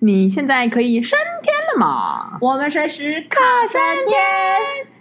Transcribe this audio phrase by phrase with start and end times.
[0.00, 2.36] 你现在可以升天了吗？
[2.42, 4.16] 我们随时可升天。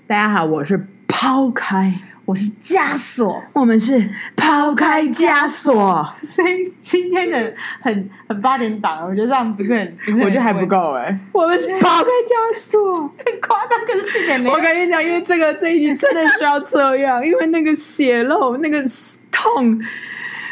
[0.07, 6.07] 大家好，我是抛开，我是枷锁，我们是抛开枷锁。
[6.23, 11.19] 所以今天的很很八点档，我觉得这样不是很，不是很我觉得还不够哎、欸。
[11.33, 14.49] 我们是抛开枷锁， 很夸张，可是这点没。
[14.49, 18.81] 我跟你讲，因为这个这一集真的需要这样，因为那个血肉，那个
[19.29, 19.77] 痛，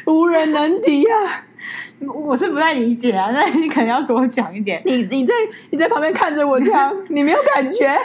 [0.06, 1.46] 无人能敌啊。
[2.08, 4.82] 我是不太理解啊， 那你可能要多讲一点。
[4.86, 5.34] 你你在
[5.70, 7.98] 你在旁边看着我这样， 你没有感觉？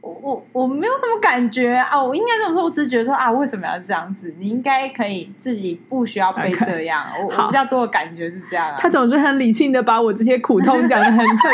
[0.00, 2.02] 我我我没有什么感觉啊！
[2.02, 4.34] 我应该这么说，我只是觉得说啊，为什么要这样子？
[4.36, 7.06] 你应该可以自己不需要被这样。
[7.20, 8.74] 我我比较多的感觉是这样啊。
[8.76, 11.52] 他总是很理性的把我这些苦痛讲的很 很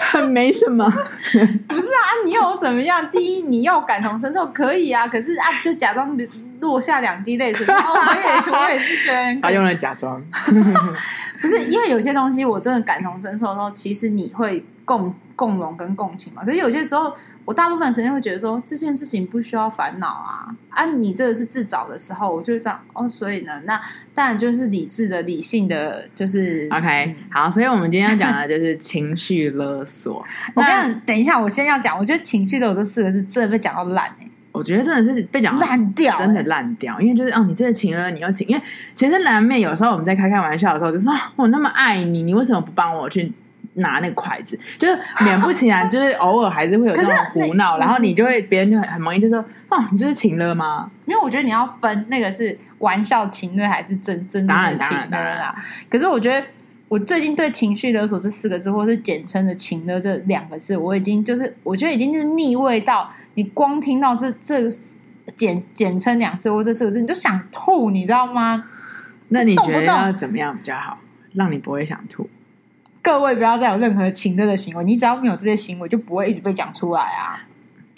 [0.00, 0.84] 很没什么。
[1.68, 3.08] 不是啊，你又怎么样？
[3.08, 6.18] 第一，你要感同身受可以啊，可是啊，就假装
[6.60, 7.66] 落下两滴泪水。
[7.66, 10.22] 然 后我也我也是觉得他用了假装，
[11.40, 15.14] 不是因为有些东西我真的感同身受的时候，其实你会共。
[15.36, 20.86] 共荣跟共情嘛，可是有些时候，我大部分时间会觉得说这件事情不需要烦恼啊啊！
[20.86, 23.06] 你这个是自找的时候，我就这样哦。
[23.06, 23.78] 所以呢，那
[24.14, 27.28] 当然就是理智的、理性的，就是 OK、嗯。
[27.30, 30.24] 好，所以我们今天要讲的就是情绪勒索。
[30.54, 37.00] 我跟你等一下，我先要讲，我觉得情绪勒索这四个字真的被讲到烂哎、欸，我觉得真的是被讲烂掉、欸，真的烂掉。
[37.00, 38.62] 因为就是哦，你真的请了，你又请，因为
[38.94, 43.32] 其实难免有时候我们在开开玩笑的时候，就说我那么爱你，你为什么不帮我去？
[43.78, 55.54] 拿那个筷子，就是免不其然，就是偶尔还是会有这种胡闹，然后你就会别人就很很容易就说：“哦，你就是请了吗？”因为我觉得你要分那个是玩笑情勒还是真真正的情勒啊。
[55.90, 56.46] 可是我觉得
[56.88, 64.68] 我最近对情绪勒索这四个字，或是简称的情勒这两个字，我已经就是我觉得已经是腻味到你光听到这这
[65.34, 68.66] 简简称两字或这四个字，你就想吐，你知道吗？
[69.30, 70.98] 那你觉得要怎么样比较好，
[71.34, 72.28] 让你不会想吐？
[73.02, 77.45] 各位不要再有任何情勒的行为，你只要没有这些行为，就不会一直被讲出来啊。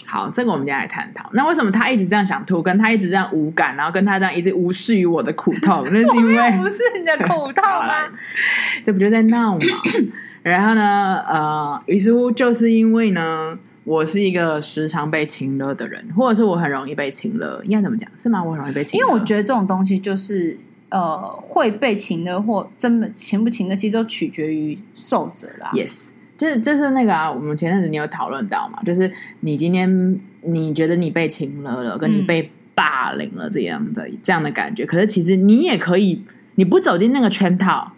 [0.09, 1.29] 好，这个我们今天来探讨。
[1.35, 5.85] 那为什么他一直这样想吐，跟他一直这样无感，然后跟他这样一直无视于我的苦痛？
[5.93, 8.07] 那是因为不是你的苦痛吗？
[8.83, 9.61] 这不就在闹吗？
[10.43, 18.11] 然后呢，呃，于是乎就是因为呢，我是一个时常被情勒的人，或者是我很容易被情勒，应该怎么讲？
[18.17, 18.43] 是吗？
[18.43, 20.59] 我很容易被情勒，因为我觉得这种东西就是。
[20.91, 25.71] 呃，会被情的或真的情不情的，其实都取决于受者啦。
[25.75, 28.81] Yes，就是就是那个啊，我们前阵子你有讨论到嘛？
[28.85, 36.23] 就是你今天你觉得你被情了了，跟你被霸凌了这样的、嗯、这样的感觉，可是其实你也可以，
[36.55, 37.93] 你不走进那个圈套，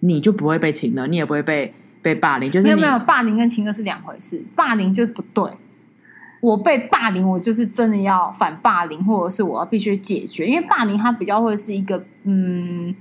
[0.00, 2.50] 你就不会被情了，你也不会被被霸凌。
[2.50, 5.50] 就是没有没有，霸凌跟情了是两回事，霸凌就不对。
[6.42, 10.46] 我被霸凌，我就是真的要反霸凌，或者是我要必须解决。
[10.46, 12.94] 因为霸凌它比较会是一个，嗯，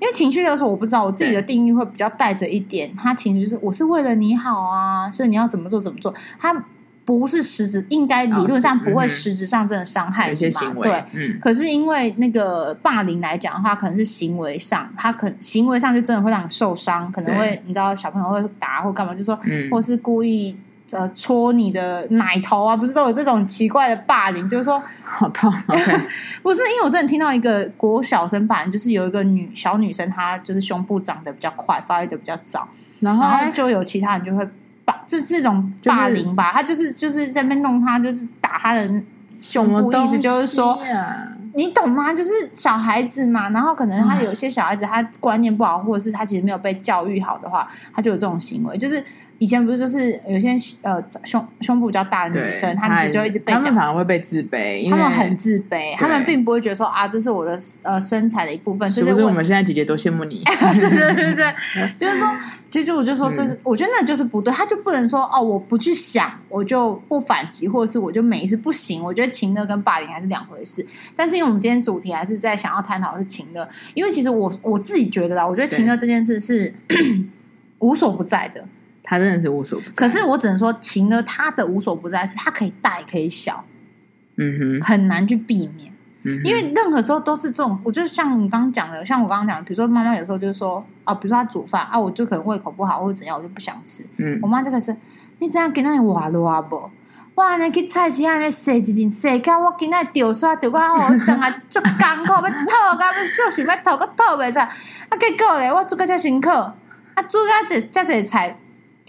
[0.00, 6.64] 因为情绪的时候，我不知道我自己的定义会比较带着一点，他情绪是我是为了你好啊，所以你要怎么做怎么做，他
[7.04, 10.74] 不是实质，应该理论上不会实质上真的伤害你嘛？
[10.82, 11.38] 对，嗯。
[11.40, 20.56] 可是因为那个霸凌来讲的话，可能是行为上，他可行为上就真的会让你受伤，可能会你知道小朋友会打或干嘛，就说，嗯，或是故意。
[20.92, 24.48] 呃，戳你的奶头啊，不是都有这种奇怪的霸凌？
[24.48, 25.52] 就是说，好痛。
[25.68, 26.00] Okay.
[26.42, 32.66] 不是，因为我真的听到一个国小生霸凌，就是有一个女小女生，她就是胸部长得比较快，发育的比较早，
[32.98, 34.44] 然后，就有其他人就会
[34.84, 38.90] 霸，这这种霸凌吧，他、就是、就是就是在那边弄她，就是打她的
[39.40, 40.76] 胸部，意思就是说，
[41.54, 42.12] 你懂吗？
[42.12, 49.04] 就是小孩子嘛，然后可能他有些小孩子他观念不好，或者是他其实没有被教育好的话，他就有这种行为，就是。
[49.40, 58.86] 以前不是就是有些呃胸胸部比较大的女生，她们就一直被讲，她们反而会被自卑，她们很自卑，她们并不会觉得说啊，这是我的呃身材的一部分。
[58.90, 60.44] 是不是我们现在姐姐都羡慕你？
[60.44, 61.54] 对对对对，
[61.96, 62.30] 就是说，
[62.68, 69.02] 其实我就说这是，我觉得那就是不对，他就不能说哦，我不去想，我就不反击，或者是我就每一次不行。
[69.02, 70.86] 我觉得情勒跟霸凌还是两回事。
[71.16, 76.74] 但是因为我们今天主题还是在想要探讨的是情勒，因为其实我我自己觉得啦，我觉得情勒这件事是
[77.80, 78.62] 无所不在的。
[79.10, 83.64] 他真的是无所不在，可是我只能说，情呢他的无所不在是，他可以大也可以小，
[84.36, 85.92] 嗯哼，很难去避免，
[86.22, 87.76] 嗯，因为任何时候都是这种。
[87.82, 94.06] 我就像你刚刚讲的，像我刚刚讲的，比如说妈妈有时候就是说啊，比如说她煮饭啊，我就可能胃口不好或者怎样，我就不想吃。
[94.18, 94.94] 嗯，我妈就开始，
[95.40, 96.88] 你怎样给那里挖的挖不？
[97.34, 104.64] 哇，你去菜市场那洗一阵洗干，我今仔丢刷丢个我等下足艰苦，要吐个要就想要吐个吐袂出来。
[105.08, 108.56] 啊，结果咧，我煮个遮辛苦，啊，煮个这这这菜。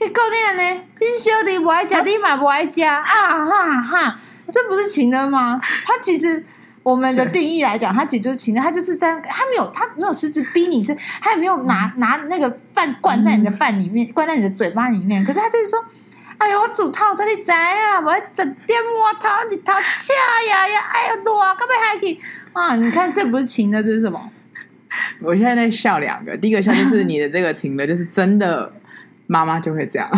[0.02, 0.82] 结果这样呢？
[1.00, 3.04] 恁小弟不爱吃，你嘛不爱吃啊！
[3.04, 4.20] 哈哈，
[4.52, 5.62] 这不是情人吗？
[5.86, 6.44] 他其实
[6.82, 15.24] 我们的定义来讲，他其实就是情人，他就是在他没有他没有实质逼你吃，他也没有拿、嗯、拿那个饭灌在你的饭里面，嗯、灌在你的嘴巴里面。
[15.24, 15.80] 可是他就是说，
[16.40, 20.14] 哎呦，我煮套餐你知啊，我整点我汤你汤恰
[20.50, 22.20] 呀呀，哎呦多啊，可不可以
[22.54, 22.76] 啊？
[22.76, 24.32] 你看这不是情的，这是什么？
[25.22, 28.74] 我现在在笑两个，第一个笑就是你的这个情的，就是真的。
[29.32, 30.10] 妈妈就会这样，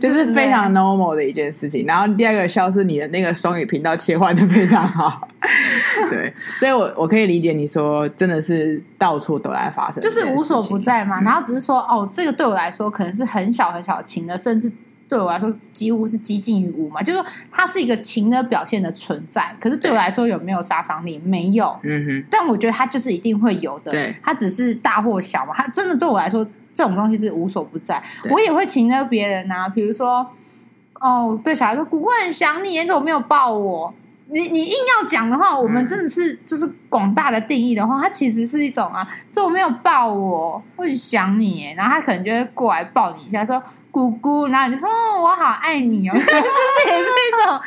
[0.00, 1.86] 就是 就是非常 normal 的一件事情。
[1.86, 5.28] 然后第二个笑是你的那个双语频道切换的非常好，
[6.10, 11.20] 对，所以我我可以理解你说真的是到处都在发生，就是无所不在嘛。
[11.20, 14.68] 然后只是说哦，这个对我来说可能是很小很小的情的，甚至
[15.08, 17.00] 对我来说几乎是接近于无嘛。
[17.00, 21.20] 就是说它是一个情的表现的存在，可是对我来说有没有杀伤力？
[21.24, 22.24] 没有，嗯哼。
[22.28, 25.54] 但我觉得它就是一定会有的，对，它只是大或小嘛。
[25.54, 26.44] 它真的对我来说。
[26.78, 29.68] 这种东西是无所不在，我也会情勒别人啊。
[29.68, 30.24] 比如说，
[31.00, 33.92] 哦，对小孩说：“姑姑很想你，你怎么没有抱我？”
[34.30, 40.62] 你你硬要讲的话，我们真的是就是广大的定义的话，它其实是一种啊，这种没有抱我？
[40.76, 43.60] 我很想你，然后他可能就会过来抱你一下，说
[43.90, 46.14] ：“姑姑。”然后你就说：“哦，我好爱你哦。
[46.14, 46.32] ”这是
[46.86, 47.60] 也是一种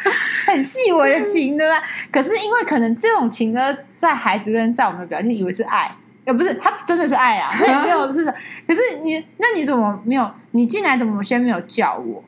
[0.47, 1.83] 很细微的情对吧。
[2.09, 5.93] 可是因为可能这种情呢在孩子跟在我们的表现，以为是爱。
[6.25, 8.25] 也不是，他真的是爱啊， 他也没有是。
[8.67, 10.29] 可是你，那你怎么没有？
[10.51, 12.23] 你进来怎么先没有叫我？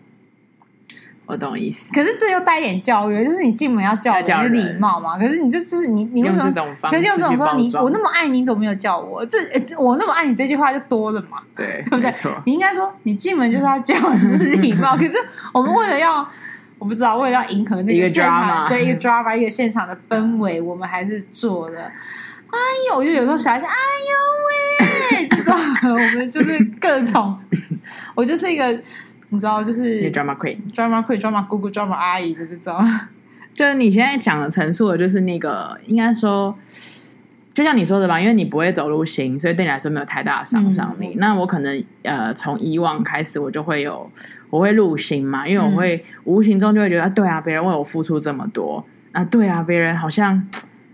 [1.25, 1.93] 我懂意思。
[1.93, 5.17] 可是这又带一点教育，就是你进门要叫我，有礼貌嘛。
[5.17, 6.51] 可是你就是你，你为什么？
[6.81, 9.25] 可是用这种说，你我那么爱你，你怎么没有叫我？
[9.25, 9.37] 这
[9.77, 11.37] 我那么爱你这句话就多了嘛？
[11.55, 12.11] 对，对不对？
[12.45, 14.95] 你应该说，你进门就是要叫，就是礼貌。
[14.97, 15.13] 可是
[15.53, 16.27] 我们为了要，
[16.77, 21.89] 我不知道，为了要迎合那个现场，对一个 drama，一个现场的氛围，我们还是做了。
[22.53, 22.59] 哎
[22.89, 23.73] 呦，我就有时候想一下，哎
[24.11, 25.55] 呦喂，这种
[25.91, 27.35] 我们就是各种，
[28.13, 28.71] 我就是一个，
[29.29, 32.75] 你知道，就是 drama queen，drama queen，drama 姑姑，drama 阿姨的这种。
[33.55, 36.55] 就是你现在讲的陈述的，就是那个，应该说，
[37.55, 41.13] 就像你说的吧，因为你不会走路行，所以对你来说没有太大的伤伤力。
[41.15, 44.11] 嗯、那我可能呃，从以往开始，我就会有，
[44.51, 50.47] 我会入心嘛，因为我会无形中就会觉得，对啊，别人为我付出这么多，啊，对啊，别人好像。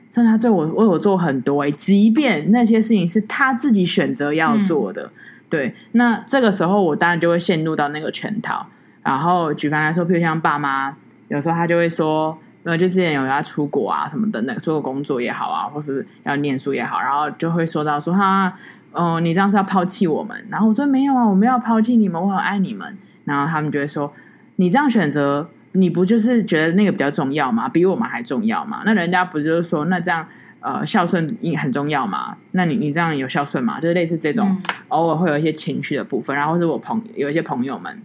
[0.10, 5.12] 真的，他对我为我做很多诶，即便那些事情是他自己选择要做的，嗯、
[5.50, 8.66] 对，那这个时候我当然就会陷入到那个圈套。
[9.04, 10.96] 然后举凡来说，譬如像爸妈，
[11.28, 18.48] 有时候他就会说，呃，就之前有要出国啊什么的，那个做工作也好啊，或是要念书也好，然后就会说到说哈，
[18.92, 20.36] 哦、呃，你这样是要抛弃我们？
[20.50, 22.98] 然后我说没有啊，我没有抛弃你们，我很爱你们。
[23.26, 24.12] 然后他们就会说，
[24.56, 25.50] 你这样选择。
[25.80, 27.70] 你不就是觉得那个比较重要吗？
[27.70, 28.82] 比我们还重要吗？
[28.86, 30.28] 那人家不就是说，那这样
[30.60, 32.38] 呃孝顺也很重要吗？
[32.52, 33.80] 那你你这样有孝顺吗？
[33.80, 38.02] 就是类似这种、嗯、偶尔会有一些情绪的部分，然后是我朋有一些朋友们，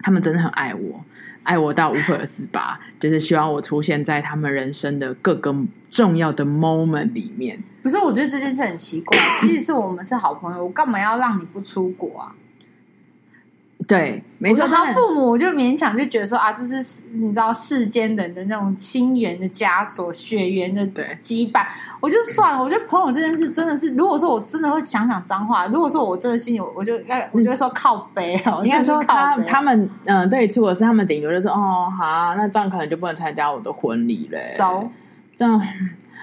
[0.00, 1.04] 他们真的很爱我，
[1.44, 5.54] 爱我到无法自拔，就是希望我出现在他们人生的各个
[5.90, 7.62] 重要的 moment 里面。
[7.82, 9.18] 不是，我觉得这件事很奇怪。
[9.40, 12.34] 其实是我们是好朋友，我干嘛要让你不出国啊？
[13.90, 14.68] 对，没错。
[14.68, 20.86] 他父母就勉强就觉得说啊，这是你知道世间人的那种亲缘的枷锁、血缘的
[21.20, 21.64] 羁绊。
[21.64, 21.66] 对
[22.00, 28.62] 我就算了，我觉得朋友这件事真的是，如果说我真的会想讲脏话，如果说我真的心里，我就要我就会说靠背哦。
[28.64, 34.40] 应该说他他们嗯，对，出国是他们顶多就说哦，好，那这样可能就不能参加我的婚礼嘞。
[34.56, 34.88] So?
[35.34, 35.60] 这样，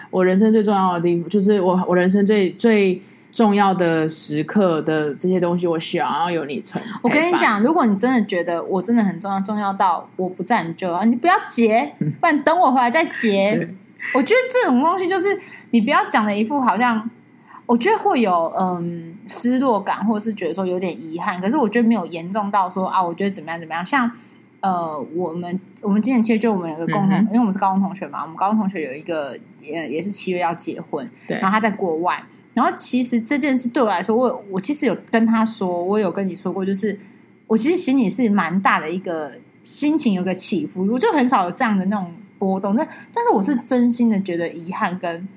[0.10, 3.02] 我人生最重要的地方就是我我人生最最。
[3.38, 6.84] 重要的时刻的这些东西，我想要有你存。
[7.04, 13.70] 我跟你讲，如果你真的觉得我真的很重要，重要到我不在你就啊，你不要结，不然等我回来再结。
[14.16, 17.08] 我觉得这种东西就是你不要讲的一副好像，
[17.68, 21.40] 我觉得会有嗯失落感，或者是觉得说有点遗憾。
[21.40, 23.86] 可是我觉得没有严重到说啊，我觉得怎么样怎么样。
[23.86, 24.12] 像
[24.62, 32.24] 呃，我们我们今年其实就我们有个共同，嗯、因为我们是高中同学嘛，我们高中同学有一个也也是七月要结婚，然后他在国外。
[32.58, 37.00] 然后其实这件事对我来说，我我其实有跟他说，我有跟你说过，就是
[37.46, 39.34] 我其实心里是蛮大的一个
[39.64, 42.76] 心情有个起伏，我就很少有这样的那种波动。
[42.76, 45.28] 但但是我是真心的觉得遗憾跟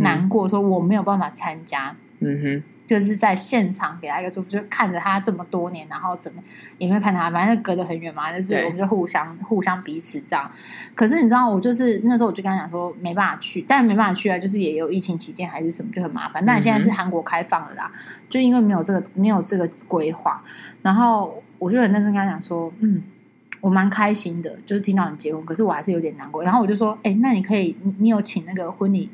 [0.00, 1.94] 难过，说我没有办法参加。
[2.20, 2.62] 嗯哼。
[2.90, 6.42] 就是在现场给他一个祝福，就看着他这么多年，然后怎么
[6.76, 10.50] 也没有看他，反正隔得很远嘛，就是我们就互相互相彼此这样。
[10.92, 16.44] 可是你知道，我就是那时候我就跟他讲说没办法去，但是没办法去啊，就是也有疫情期间还是什么就很麻烦。
[16.44, 20.42] 但现在是韩国开放了啦，嗯、就因为没有这个没有这个规划，
[20.82, 23.04] 然后我就很认真跟他讲说，嗯，
[23.60, 26.42] 我蛮开心的，就是听到你结婚，可是我还是有点难过。
[26.42, 29.08] 然后我就说，哎、欸，那你可以，你你有请那个婚礼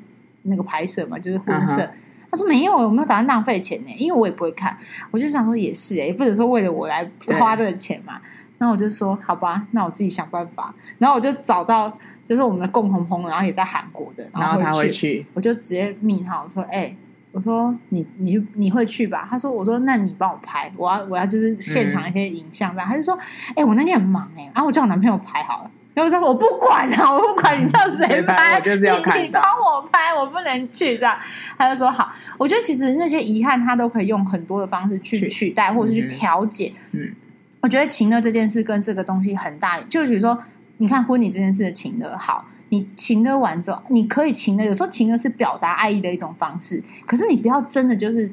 [0.44, 1.18] 那个拍摄吗？
[1.18, 1.82] 就是婚摄。
[1.82, 1.98] 嗯
[2.36, 4.76] 他说没有，我没有打算浪费钱呢，因为我也不会看。
[5.10, 8.18] 我就想说也是，也不能说为了我来花这个钱嘛。
[8.18, 8.22] 对
[8.58, 10.74] 然后我就说好吧，那我自己想办法。
[10.98, 11.90] 然后我就找到
[12.24, 16.96] 就是我们的共同朋友，然后也在韩国的，然后他会去，我就直接密他，我说哎、欸，
[17.32, 19.28] 我说你你你会去吧？
[19.30, 22.88] 他说我说那你帮我拍，我要我要就是现场一些影像这样。
[22.88, 23.14] 嗯、他就说
[23.50, 25.70] 哎、欸，我那天很忙哎、欸，然后我叫我男朋友拍好了。
[25.96, 31.16] 然后我说我不管啊，我不管你叫谁拍，我就是要看你帮我拍，我不能去这样。
[31.56, 36.74] 他就说好，我觉得其实那些遗憾他都可以用很多的方式去取代，或者是去调解。
[36.92, 37.14] 嗯，
[37.62, 40.38] 我觉得情勒这件事跟这个东西很大，就比如说
[40.76, 48.30] 你看婚礼这件事的情的，好，你情的完之后，你可以情的，有时候情的是表达爱意的一种方式，可是你不要真的就是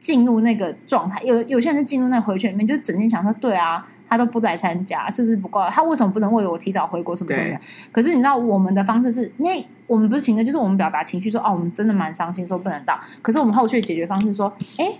[0.00, 1.22] 进入那个状态。
[1.22, 3.86] 有有些人是进入那个回圈里面，就整天想说对啊。
[4.14, 5.60] 他都不来参加，是不是不够？
[5.70, 7.60] 他为什么不能为我提早回国什么什么的？
[7.90, 9.50] 可是你知道，我们的方式是，那
[9.86, 13.00] 我们不是情歌，就是我们表达情绪说，哦，我们真的蛮伤心，说不能到。
[13.20, 14.94] 可是我们后续的解决方式说，哎，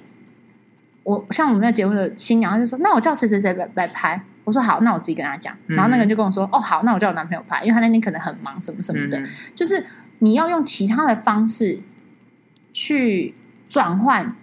[1.05, 4.21] 我像我们要结婚的新娘，她就说，那我叫谁谁谁来来拍。
[4.45, 5.57] 我说好，那我自己跟他讲。
[5.67, 9.19] 然后那个人就跟我说，嗯、哦，好，那我叫我男朋友拍，因为他那天可能很忙，什么什么的。
[9.19, 9.87] 嗯、 就是
[10.19, 11.81] 你要用其他的方式
[12.75, 13.35] 去
[13.71, 14.37] 转换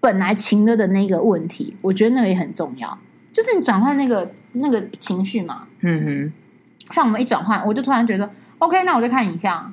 [0.00, 2.98] 本来情歌的那个问题，我觉得那个也很重要。
[3.38, 6.32] 就是你转换那个那个情绪嘛，嗯哼，
[6.92, 8.28] 像我们一转换，我就突然觉得
[8.58, 9.72] ，OK，那我就看影像。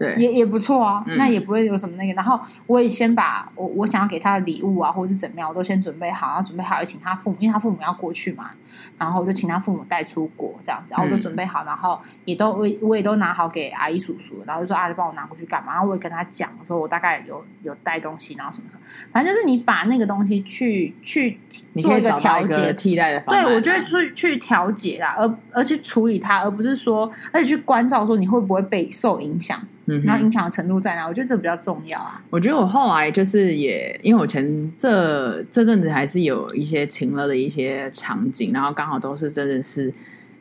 [0.00, 2.14] 对，也也不错啊，嗯、那也不会有什么那个。
[2.14, 8.50] 然后我也先把我我想要给他的礼物啊，或者是怎么样，我都先准备好，然后准备好了请他父母，因为他父母要过去嘛，
[8.96, 15.74] 然后我就请他父母带出国这样子，然后我都准备好，然后也都我我也都拿好给阿姨叔叔，然后就说阿姨帮我拿过去干嘛？
[15.74, 21.38] 然后我也跟他讲说，我大概有有带东西，然后什么什么，反正就是你把那个东西去去
[21.82, 29.60] 做一个调节替代的方案，对我就会去去调节啦，而而去处理它，而不是说而且去关照说你会不会被受影响。
[29.98, 31.06] 然后影响的程度在哪？
[31.06, 32.22] 我觉得这比较重要啊。
[32.30, 39.92] 我觉得我后来就是也，因为我前这这阵子还是有一些情勒的一些场景，然后刚好都是真的是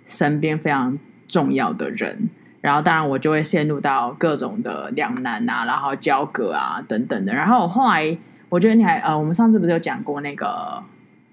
[0.05, 2.29] 身边非常重要的人，
[2.61, 7.33] 然后当然我就会陷入到各种的两难啊，然后交割啊等等的。
[7.33, 8.17] 然后我后来
[8.49, 10.47] 我觉得你还呃，我们上次不是有讲过那个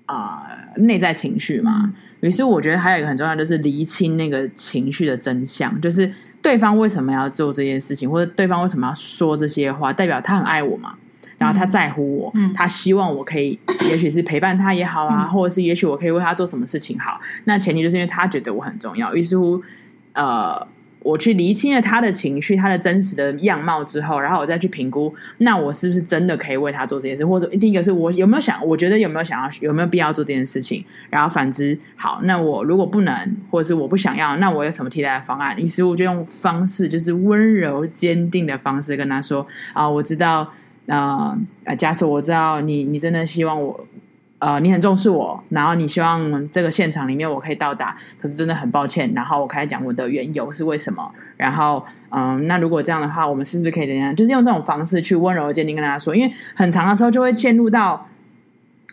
[0.06, 0.42] 啊、
[0.74, 1.92] 呃、内在情绪嘛？
[2.20, 6.12] 于是我觉得还有一个很重要，就是厘清那个情绪的真相，就是。
[6.46, 10.94] 对方为什么要做这件事情，或者对方为什么要说这些话，代表他很爱我嘛？
[11.38, 13.58] 然后他在乎我，嗯、他希望我可以，
[13.90, 17.20] 也许是陪伴他也好啊，嗯、或者是也许我可以为他做什么事情好。
[17.46, 19.60] 那前提就是因为他觉得我很重要，于是乎，
[20.12, 20.64] 呃。
[21.06, 27.24] 我去厘清了他的情绪，他的真实的样貌之后，然后我再去评估，那我是不是真的可以为他做这件事？
[27.24, 30.84] 或者第一个是我有没有想，我觉得有没有想要，有没有必要做这件事情？
[31.08, 35.56] 然后反之，好，那我如果不能，或者是我不想要，那我有什么替代的方案？
[35.56, 40.52] 于是我就用方式，就是温柔坚定的方式跟他说：啊，我知道，
[40.86, 41.38] 呃，
[41.78, 43.86] 假设我知道你，你真的希望我。
[44.38, 49.10] 呃，你很重视我，然后你希望这个现场里面我可以到达，可是真的很抱歉。
[49.14, 51.10] 然后我开始讲我的缘由是为什么。
[51.38, 54.14] 然后，嗯，那如果这样的话，我们是不是可以怎样？
[54.14, 58.06] 就是用这种方式去温柔坚定跟大家说，因为很长的时候就会陷入到，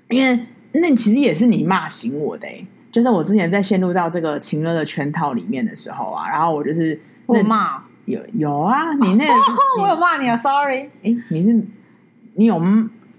[0.08, 0.40] 因为
[0.72, 2.48] 那其实也是你骂醒我的，
[2.90, 9.26] 就是我之前在陷入到这个情乐的圈套里面的时候啊，然后我就是我骂有有啊，你那
[9.82, 11.62] 我有骂你啊，sorry，哎，你是
[12.36, 12.62] 你有。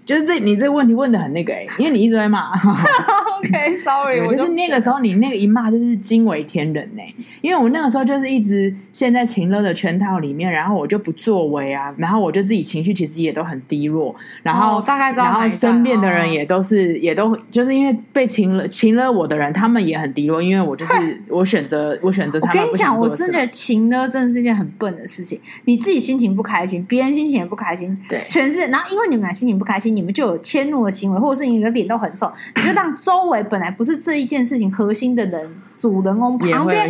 [0.05, 2.51] 就是这，你这个问题问的很那个哎，因为你一直在骂。
[3.37, 7.01] OK，Sorry，、okay, 就是那个时候你那个一骂就是惊为天人呢。
[7.41, 20.93] 因为我那个时候就是一直陷在情勒的圈套里面，然后我就不作为啊，然后我就自己情绪其实也都很低落，然后、哦、大概知道，然后身边的人也都是、哦、也都就是因为被情勒情勒我的人，他们也很低落，因为我就是
[21.29, 22.57] 我选择我选择他们。
[22.57, 25.39] 我跟你讲，我真的情勒真的是一件很笨的事情。
[25.65, 28.65] 你自己心情不开心，别人心情也不开心，对，全是。
[28.67, 29.95] 然后因为你们俩心情不开心。
[29.95, 36.89] 你们就有迁怒的行为，或者是你的脸都很臭，你就让周围本来不是这一件事情核心的人，主人公旁边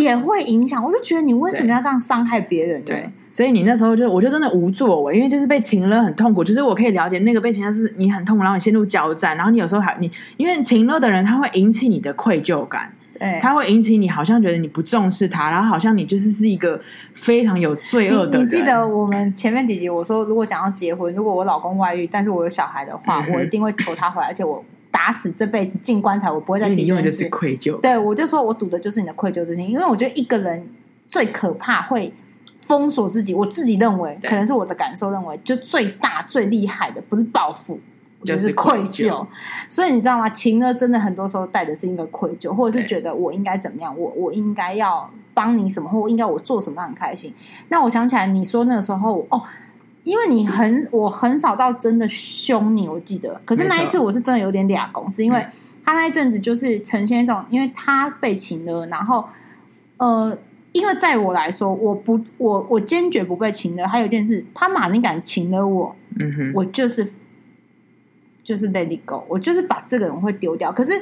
[0.00, 0.84] 也会影响。
[0.84, 2.84] 我就觉得你为什么要这样伤害别人？
[2.84, 6.42] 对，所以你那时候就我就真的无作为，因为就是被情勒很痛苦。
[6.44, 12.92] 就是我可以了解那个被情勒是你很痛苦，然后你陷入交战，然后你有时候还你因为情勒的人他会引起你的愧疚感。
[13.16, 16.80] 对，他会引起你好像觉得你不重视他，然后好像你就是是一个
[17.14, 18.40] 非常有罪恶的人。
[18.40, 24.62] 你，你记得我们前面几集我说，如果想要结婚，如果我老公外遇，但是我有小孩的话，嗯、我一定会求他回来，而且我
[24.94, 26.90] 打死这辈子进棺材，我不会再提这件事。
[26.90, 27.80] 因为你就是愧疚。
[27.80, 30.68] 对，我就说我赌的就是你的愧疚之心，因为我觉得一个人
[31.08, 32.14] 最可怕会
[32.60, 33.34] 封锁自己。
[33.34, 37.80] 我自己认为，可能是我的感受认为，就最大最厉害的不是报复。
[38.24, 39.26] 就是愧疚，
[39.68, 40.30] 所以你知道吗？
[40.30, 47.34] 情呢真的很多时候带的是一个愧疚，或者是觉得我应该怎么样，我我应该要帮你什么，或应该我做什么很开心。
[47.68, 49.42] 那我想起来，你说那个时候哦，
[50.04, 53.40] 因为你很我很少到真的凶你，我记得。
[53.44, 55.44] 可是那一次我是真的有点俩公，是因为
[55.84, 59.26] 他那一阵子就是呈现一种，因为他被擒了，然后
[59.96, 60.38] 呃，
[60.72, 63.88] 因为在我来说，我不，我我坚决不被擒了。
[63.88, 67.12] 还有一件事，他马上敢擒了我，嗯哼，我就是
[68.42, 70.70] 就是 let it go，我就是把这个人会丢掉。
[70.70, 70.92] 可是，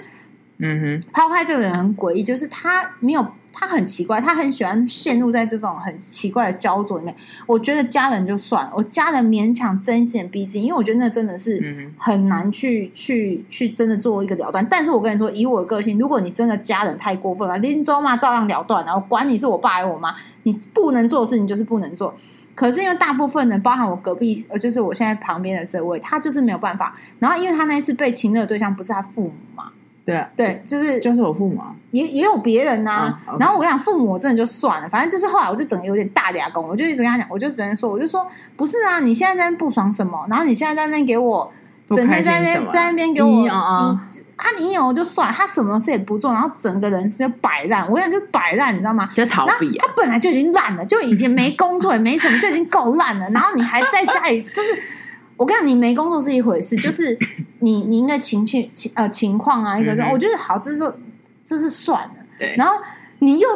[0.59, 3.27] 嗯哼，抛开这个人很诡异，就是他没有。
[3.53, 7.15] 他很奇怪，他很喜欢陷入在这种很奇怪的焦灼里面。
[7.47, 14.67] 我觉得家人就算了，我家人勉强睁一只眼闭一只眼，因为我觉得那真的是很难去、嗯、去去真的做一个了断。
[14.71, 22.15] 但是我跟你说，以我的个性，如果你真的家人太过分了，临终嘛照样了断，然后管你是我爸还是我妈，你不能做的事情就是不能做。
[22.55, 26.95] 可是因为大部分人，包含我隔壁，呃，就是我现在旁边的这位，他就是没有办法。
[27.19, 29.73] 然后因为他那一次被情勒的对象不是他父母嘛。
[30.05, 33.21] 对啊，对，就是就是我父母啊，也也有别人呐、啊。
[33.29, 40.27] 嗯 okay、然后我跟你讲，父母我真的就算了，反正就是后来我就整个有点大俩公，我就一直跟他讲，我就只能说，我就说不是啊，你现在在那边不爽什么？
[40.29, 41.53] 然后你现在在那边给我
[41.91, 44.09] 整天在那边在那边给我你啊，
[44.59, 47.89] 你有就算，他什么事也不做，然后整个人就摆烂。
[47.89, 49.09] 我跟你讲，就摆烂，你知道吗？
[49.15, 49.87] 就逃避、啊。
[49.87, 53.31] 他本来就已经烂了，就已经没工作也没什么，就已经够烂了。
[53.31, 54.83] 然后你还在家里，就是。
[55.35, 57.19] 我跟你讲，你没工作是一回事，就是
[57.63, 60.95] 你你应该情绪情呃情况啊，一个说，我觉得好，这是
[61.43, 62.75] 这是算了，对，然后
[63.21, 63.49] 你又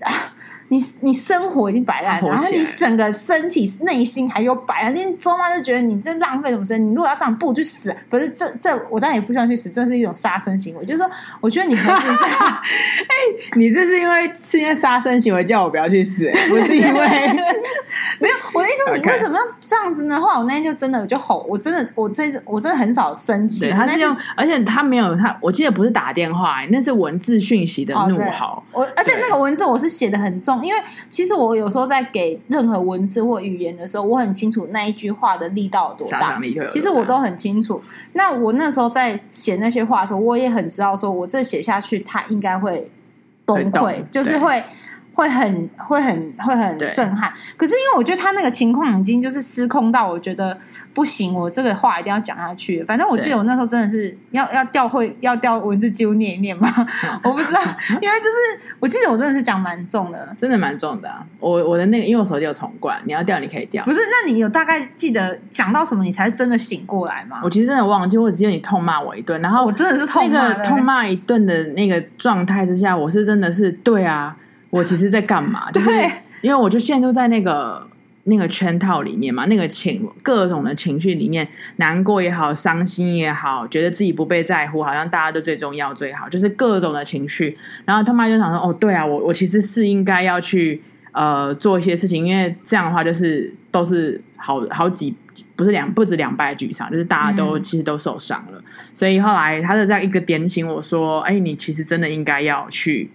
[0.00, 0.34] 啊。
[0.68, 6.84] 你你生活已经摆烂，然后你整个身体内心还有摆烂，连周妈就觉得你这浪费什么时间？
[6.84, 10.84] 你如果要这样不去死，不是这这我当然也不希望去死，这是一种杀生行为。
[10.84, 13.14] 就是说，我觉得你不是 哎，
[13.54, 17.00] 你这是因为是因为杀生行为叫我不要去死，不是因为
[18.18, 18.34] 没有。
[18.52, 20.20] 我的意思说， 你为什么要这样子呢？
[20.20, 23.70] 后来我那天就真的我就吼，我真的我这次我真的很少生气。
[23.70, 28.62] 他是用，而且他没有他，我记得不是打电话，那是文字讯息的怒吼。
[28.72, 30.55] 我而且那个文字我是写的很重。
[30.62, 36.40] 因为其实我有时候在给任何文字或语言的时候，我很清楚那一句话的力道有多大。
[36.70, 37.82] 其实我都很清楚。
[38.12, 42.90] 那我那时候在写那些话的时候，我也很知道，说我这写下去，他应该会
[43.44, 44.62] 崩溃，就是会
[45.14, 47.32] 会很会很会很震撼。
[47.56, 50.58] 可是因为我觉得他那个情况已经就是失控到，我觉得。
[50.96, 52.82] 不行，我这个话一定要讲下去。
[52.84, 56.66] 反正我记得我那时候真的是要要调会要调文字记录念一念嘛，
[57.22, 57.60] 我不知道，
[58.00, 61.22] 因为就是我记得我真的是讲蛮重的，真的蛮重的啊。
[61.38, 63.84] 我我的那个，因为我手机有重灌，你要调你可以调。
[63.84, 67.40] 不是，那你有大概记得讲到什么，你才真的醒过来吗？
[67.44, 74.34] 我其实真的忘记，我只记得你痛骂我一顿，然后我真的是痛骂那个痛骂一顿的那个状态之下，我是真的是对啊，
[74.70, 75.70] 我其实在干嘛？
[75.72, 75.90] 就是
[76.40, 77.86] 因为我就陷入在那个。
[78.28, 87.56] 那个圈套里面嘛，那个情各种的情绪里面，难过也好，伤心也好，觉得自己不被在乎，好像大家都最重要最好，就是各种的情绪。
[87.84, 95.14] 然后他妈就想说：“哦，对啊，我我其实是应该要去呃做一些事情，因为这样的话就是都是好好几
[95.54, 98.60] 不是两不止两败俱伤，就是大家都、嗯、其实都受伤了。
[98.92, 103.08] 所以后来他的这样一个点醒我说：“哎，你其实真的应该要去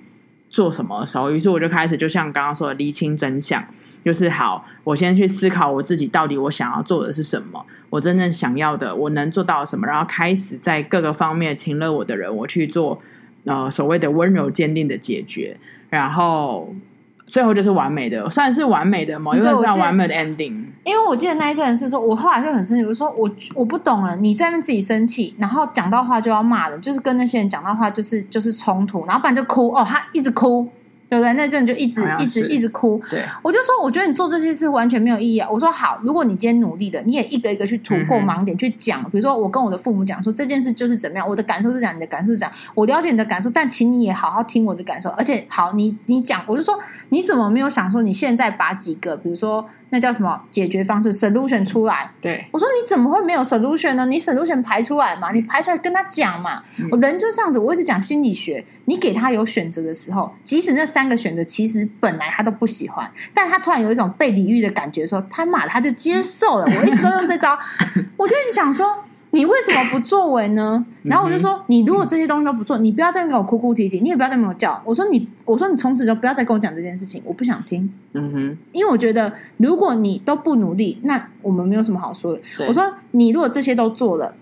[0.49, 3.61] 做什么的时候，于是我就开始就像刚刚说的厘清真相。”
[4.03, 12.99] 就是好，我先去思考我自己到底我想要做的是什么，我真正想要的，我能做到什么，然后开始在各个方面请了我的人，我去做
[13.45, 15.55] 呃所谓的温柔坚定的解决，
[15.89, 16.73] 然后
[17.27, 20.65] 最后就是完美的，算是完美的某一个算完美的 ending。
[20.83, 30.67] 因为我记得那一阵是，说我后来就很生气，我说我我不懂了，你在那边自己生气，然后讲到话就要骂人，就是跟那些人讲到话就是就是冲突，然后不然就哭哦，他一直哭。
[31.11, 31.33] 对不对？
[31.33, 32.97] 那阵就一直一直一直哭。
[33.09, 35.49] 对，我就说，我觉得你做这些事完全没有意义啊。
[35.51, 39.03] 我说好，如果你今天努力的，你也一个一个去突破盲点，嗯、去讲。
[39.11, 42.53] 比如说，我跟我的父母讲说这件事就是怎么样，我的感受是这样，你的感受是这样。
[42.73, 45.09] 我了解你的感受，但请你也好好听我的感受。
[45.09, 49.67] 而且，好，你你讲，我就说，你怎么没有想说，你现在把几个，比如说。
[49.91, 52.09] 那叫什么解决方式？solution 出来。
[52.19, 54.05] 对，我说你怎么会没有 solution 呢？
[54.05, 56.63] 你 solution 排出来嘛，你排出来跟他讲嘛。
[56.79, 58.65] 嗯、我人就是这样子，我一直讲心理学。
[58.85, 66.65] 你给他有选择的时候，即使那三个选择其实本来他都不喜欢，但他突然有一种被礼遇的感觉的时候，他马他就接受了。
[66.65, 67.57] 我一直都用这招，
[68.17, 69.03] 我就一直想说。
[69.33, 70.85] 你为什么不作为呢？
[71.03, 74.81] 然后我就说，你如果这些东西都不做，你不要再跟我哭哭啼啼，你也不要再跟我叫。
[74.85, 77.91] 我说你，我说你从此就不要再跟我讲这件事情，我不想听。
[78.13, 82.41] 嗯哼，因为我觉得如果你都不努力，那我们没有什么好说的。
[82.67, 84.35] 我说你如果这些都做了，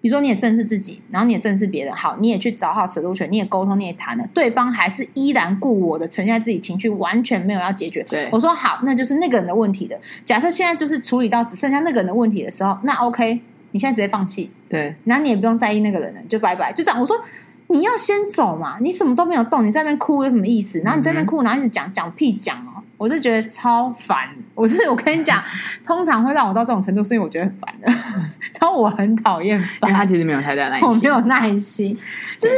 [0.00, 8.06] 比如说你也正视自己，然后你也正视别人，好，你也去找好 solution，你也沟通，你也谈了，对方还是依然故我的沉下自己情绪，完全没有要解决。
[8.08, 9.98] 对，我说好，那就是那个人的问题的。
[10.24, 13.40] 假设现在就是处理到只剩下那个人的问题的时候，那 OK。
[13.74, 17.00] 你现在直接放弃，对，然后你也不用在意那个人了，就拜拜，就这样。
[17.00, 17.20] 我说
[17.66, 20.78] 你要先走嘛，你什么都没有动，你在那边哭有什么意思？
[20.84, 22.84] 然后你在那边哭，然后一直讲讲屁讲哦。
[22.96, 24.30] 我我是觉得超烦。
[24.54, 25.44] 我是我跟你讲，
[25.84, 27.92] 通常会让我到这种程度，是因为我觉得很烦的。
[28.58, 31.94] 然后我很讨厌烦，因为他其实没有太大耐心，我没有耐心，
[32.38, 32.54] 就是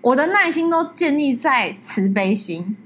[0.00, 2.76] 我的耐心都建立在慈悲心。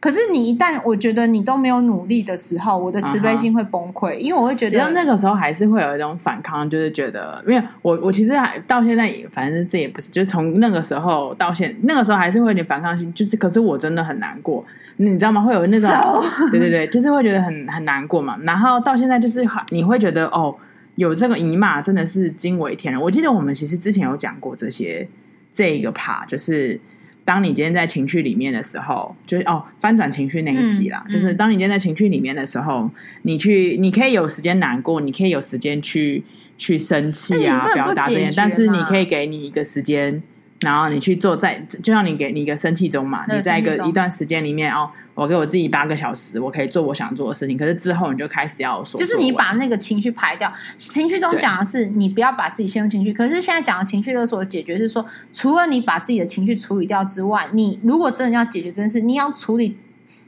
[0.00, 4.18] 可是你一旦我觉得你都没有努力的时候，我的慈悲心会崩溃，uh huh.
[4.18, 14.64] 因为我会觉得，那个时候还是会有一种反抗，就是觉得，因为我我其实还到现在也，反正这也不是，就是从那个时候到现，那个时候还是会有点反抗心，就是可是我真的很难过，
[14.98, 15.42] 你知道吗？
[15.42, 15.90] 会有那种
[16.52, 18.38] 对对对，就是会觉得很很难过嘛。
[18.42, 20.54] 然后到现在就是你会觉得哦，
[20.94, 23.02] 有这个姨妈真的是惊为天人。
[23.02, 25.08] 我记得我们其实之前有讲过这些
[25.52, 26.80] 这一个 part，就是。
[27.28, 36.24] 当你今天在情绪里面的时候，就是哦，翻转情绪那一集啦，就是当你今天在情绪里面的时候，你去，你可以有时间难过，你可以有时间去
[36.56, 40.22] 去生气啊，表达这些，但是你可以给你一个时间。
[40.60, 47.56] 然后你去做在，就像你给你一个生气中嘛，你在一个一段时间里面哦，我给我自己八个小时，我可以做我想做的事情。
[47.56, 50.52] 可是之后你就开始要说，就是你把那个情绪排掉。
[50.76, 59.78] 情绪中讲的是你不要把自己陷入情绪，可是现在讲的情绪勒索的解决是说，除了你把自己的情绪处理掉之外，你如果真的要解决这件事，你要处理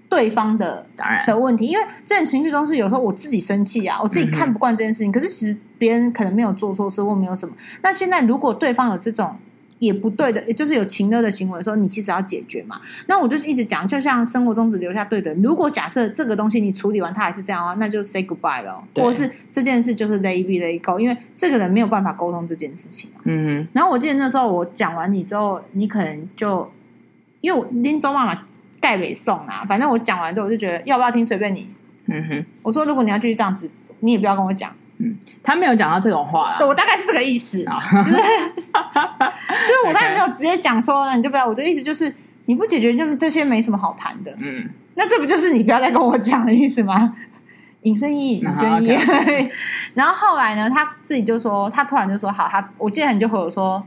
[0.08, 7.52] 对方的当然的问题，因为这种情绪中是有时候我自己生气啊，我自己看不惯这件事情，嗯、可是其实别人可能没有做错事或没有什么。
[7.82, 9.34] 那现在如果对方有这种。
[9.80, 12.80] 也不对的，也就是有情勒的行为的时候，你其实要解决嘛。
[13.06, 15.34] 那我就是一直讲，就像生活中只留下对的。
[15.36, 23.10] 如果假设这个东西你处理完，他还是这样的话，那就 say goodbye 了，对或者是这件事就是 let it be let it go，因为这个人没有办法沟通这件事情。
[23.24, 23.68] 嗯哼。
[23.72, 26.70] 然后我记得那时候我讲完你之后，你可能就
[27.40, 28.38] 因为我拎走妈妈
[28.80, 31.70] 盖北送啊，反正我讲完之后，我就觉得要不要听随便你。
[32.06, 32.46] 嗯哼。
[32.62, 34.70] 我说如果你要继续这样子，你也不要跟我讲。
[35.02, 36.58] 嗯，他没有讲到这种话啦。
[36.58, 38.12] 对，我大概是这个意思，啊、就是
[38.60, 41.46] 就是我当然没有直接讲说，你就不要。
[41.46, 44.36] 我的意思就是，你不解决，就这些没什么好谈的。
[44.38, 47.16] 嗯，那这不就是你不要再跟我讲的意思吗？
[47.84, 48.90] 引申义，引申义。
[48.90, 49.50] Okay.
[49.94, 53.82] 然后后来呢，他自己就说，他突然就说，好，他我记得你就和我说，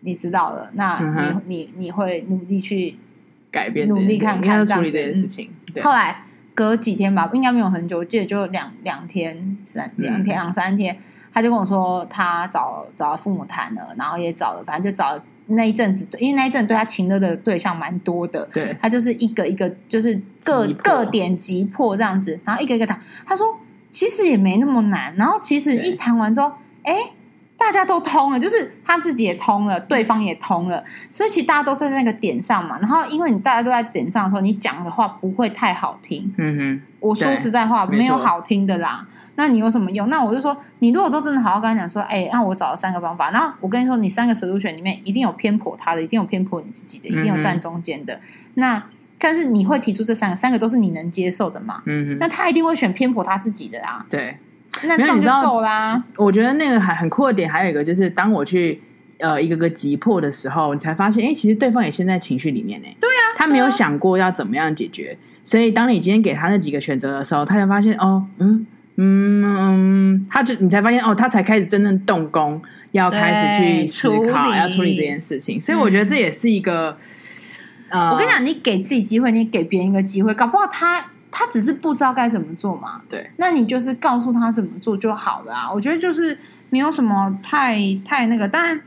[0.00, 2.98] 你知道了，那你、嗯、你你会努力去
[3.50, 5.48] 改变，努力看看处理这件事情。
[5.76, 6.24] 嗯、后来。
[6.58, 10.98] 隔几天吧，应该没有很久，我记得就两两天、三两天、两三天，
[11.32, 15.16] 他就跟我说他找找父母谈了，然后也找了，反正就找
[15.46, 23.00] 那一阵子，因为那一阵对他情热的对象蛮多的，对，他就是一个一个就是各破各点击破这样子，然后一个一个谈。
[23.24, 23.56] 他说
[23.88, 26.50] 其实也没那么难，然后其实一谈完之后，
[26.82, 27.17] 哎对。
[27.58, 32.78] 大家都通了，就是他自己也通了，对方也通了，所以其实大家都是在那个点上嘛。
[32.78, 36.32] 然后因为你大家都在点上的时候，你讲的话不会太好听。
[36.38, 39.04] 嗯哼，我说实在话，没有好听的啦。
[39.34, 40.08] 那你有什么用？
[40.08, 43.32] 那我就说，你如果都真的好好跟他讲说，哎，那我找了三个方法。
[43.32, 48.20] 然后我跟你说，你三个 solution 里面一定有偏颇他的，一定有偏颇你自己的，一定有站中间的。
[48.54, 48.80] 那
[49.18, 51.82] 但是你会提出这三个，三个都是你能接受的嘛？
[51.86, 54.06] 嗯哼，那他一定会选偏颇他自己的啊。
[54.08, 54.38] 对。
[54.84, 56.02] 那这样就够啦。
[56.16, 58.80] 我觉得那个还很酷的点，还有一个就是，当我去
[59.18, 62.86] 呃一个个急迫的时候，你才发现，哎，其实对方也陷在情绪里面呢。
[63.00, 65.16] 对啊，他没有想过要怎么样解决。
[65.20, 72.60] 啊、所以，当你今天给他那几个选择的时候，他才发现，哦，嗯嗯嗯，他就你才发现，哦，他才开始真正动工，
[72.92, 75.60] 要开始去思考，要处理这件事情。
[75.60, 76.98] 所以，我觉得这也是一个，
[77.90, 81.12] 嗯呃、我跟你讲，你给自己机会，你给别人一个机会，搞不好他。
[81.30, 85.70] 他只是不知道该怎么做嘛，对，那你就是告诉他怎么做就好了啊。
[85.72, 86.36] 我觉得就是
[86.70, 88.80] 没有什么太太那个，但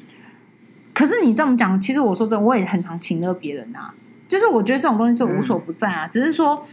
[0.94, 3.94] 可是你这么讲，其实我说真的，我也很常请勒别人啊。
[4.28, 6.66] 就是我觉得这种东西就无所不在啊，嗯、只是说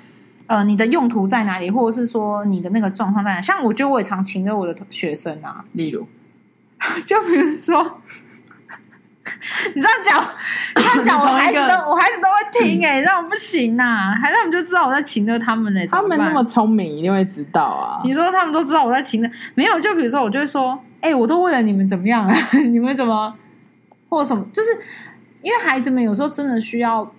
[0.48, 3.42] 呃，你的用途在哪里，或者是说你的那个状况在哪。
[3.42, 6.08] 像我觉得我也常请勒我的学生啊，例如，
[7.06, 8.02] 就比如说。
[9.76, 10.28] 你这样讲，
[10.76, 15.88] 这样讲，我孩子都我孩子都会听哎、欸，这样不行呐、啊，孩子他们就知道我在情勒他们呢、欸。
[15.88, 18.02] 他们那么聪明，一定会知道啊。
[18.04, 19.80] 你说他们都知道我在情勒，没有？
[19.80, 22.36] 就比如说，我就会说，哎、欸，我都为了你们怎么样啊？
[22.70, 23.34] 你们怎么
[24.10, 24.46] 或什么？
[24.52, 24.70] 就是
[25.42, 27.12] 因为孩子们有时候真的需要，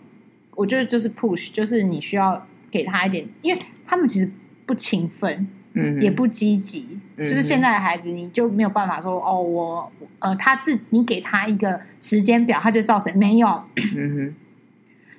[0.55, 4.31] 我觉得就是 push，就是你需要给他一点，因为他们其实
[4.67, 6.99] 不勤奋，嗯，也不积极。
[7.19, 13.47] 就是现在的孩子，你就没有办法说哦，我呃，他自你给他一个时间表，他就照成没有。
[13.97, 14.35] 嗯哼，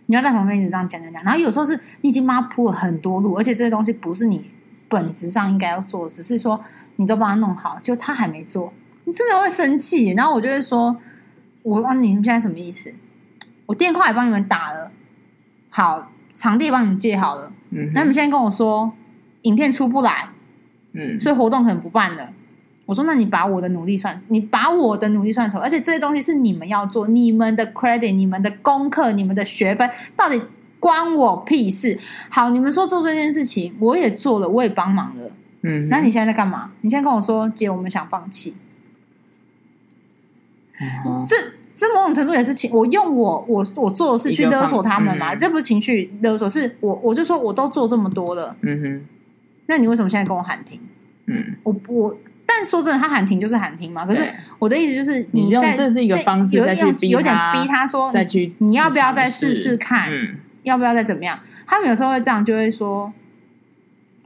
[0.08, 4.50] 你要在旁边一直这样讲讲讲，然后有时候是你已经帮他铺了很多路，而且这些东西不是你
[4.90, 6.60] 本质上应该要做，只是说
[6.98, 8.74] 你都帮他弄好，就他还没做，
[9.06, 10.12] 你真的会生气。
[10.14, 10.98] 然后我就会说，
[11.62, 12.94] 我问你们现在什么意思？
[13.68, 14.92] 我电话也帮你们打了，
[15.70, 18.92] 好，场地也帮你们借好了，嗯，那你们现在跟我说
[19.44, 20.30] 影片出不来。
[20.94, 22.30] 嗯，所以活动可能不办了。
[22.86, 30.42] 我说，那你把我的努力算，你把我的努力算成，而且这些东西是你们要做，你们的 credit，你们的功课，你们的学分，到底
[30.80, 31.98] 关我屁事。
[32.30, 35.32] 好，你们说做这件事情，我也做了，我也帮忙了。
[35.62, 36.72] 嗯，那你现在在干嘛？
[36.82, 38.56] 你现在跟我说，姐，我们想放弃。
[40.82, 41.38] 嗯、这
[41.74, 45.34] 这某种程度也是情，我用我我我做的事去勒索他们嘛？
[45.34, 48.54] 嗯、这不是情绪勒索，是我我就说我都做这么多了。
[48.60, 49.08] 嗯哼，
[49.68, 50.80] 那你为什么现在跟我喊停？
[51.26, 52.18] 嗯，我我。
[52.46, 54.06] 但说真的，他喊停就是喊停嘛。
[54.06, 54.22] 可是
[54.60, 60.12] 我的意思就是，你用这是一个方式再去逼他，有点逼他说再去，你要不要再试试看？
[60.12, 61.40] 嗯，要不要再怎么样？
[61.66, 63.12] 他们有时候会这样，就会说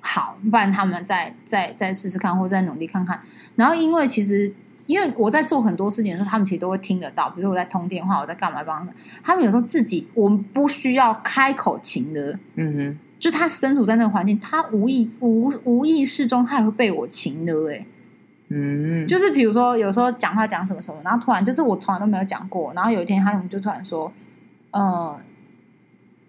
[0.01, 3.21] 好，不然他们再再再试试看，或者再努力看看。
[3.55, 4.51] 然后因为其实
[4.87, 7.29] 因为我在做很多事情的时候，他们其实都会听得到。
[7.29, 8.93] 比如说我在通电话，我在干嘛帮他们。
[9.23, 12.37] 他们有时候自己，我们不需要开口请的。
[12.55, 17.85] 嗯哼，就他身处在那个环境，他无意无无意识中，他也会被我情的哎。
[18.49, 24.09] 嗯，就是比如说，有时候讲话讲什么什么，然后突然就是我从来都没有讲过，然后有一天他们就突然说，
[24.71, 25.19] 呃，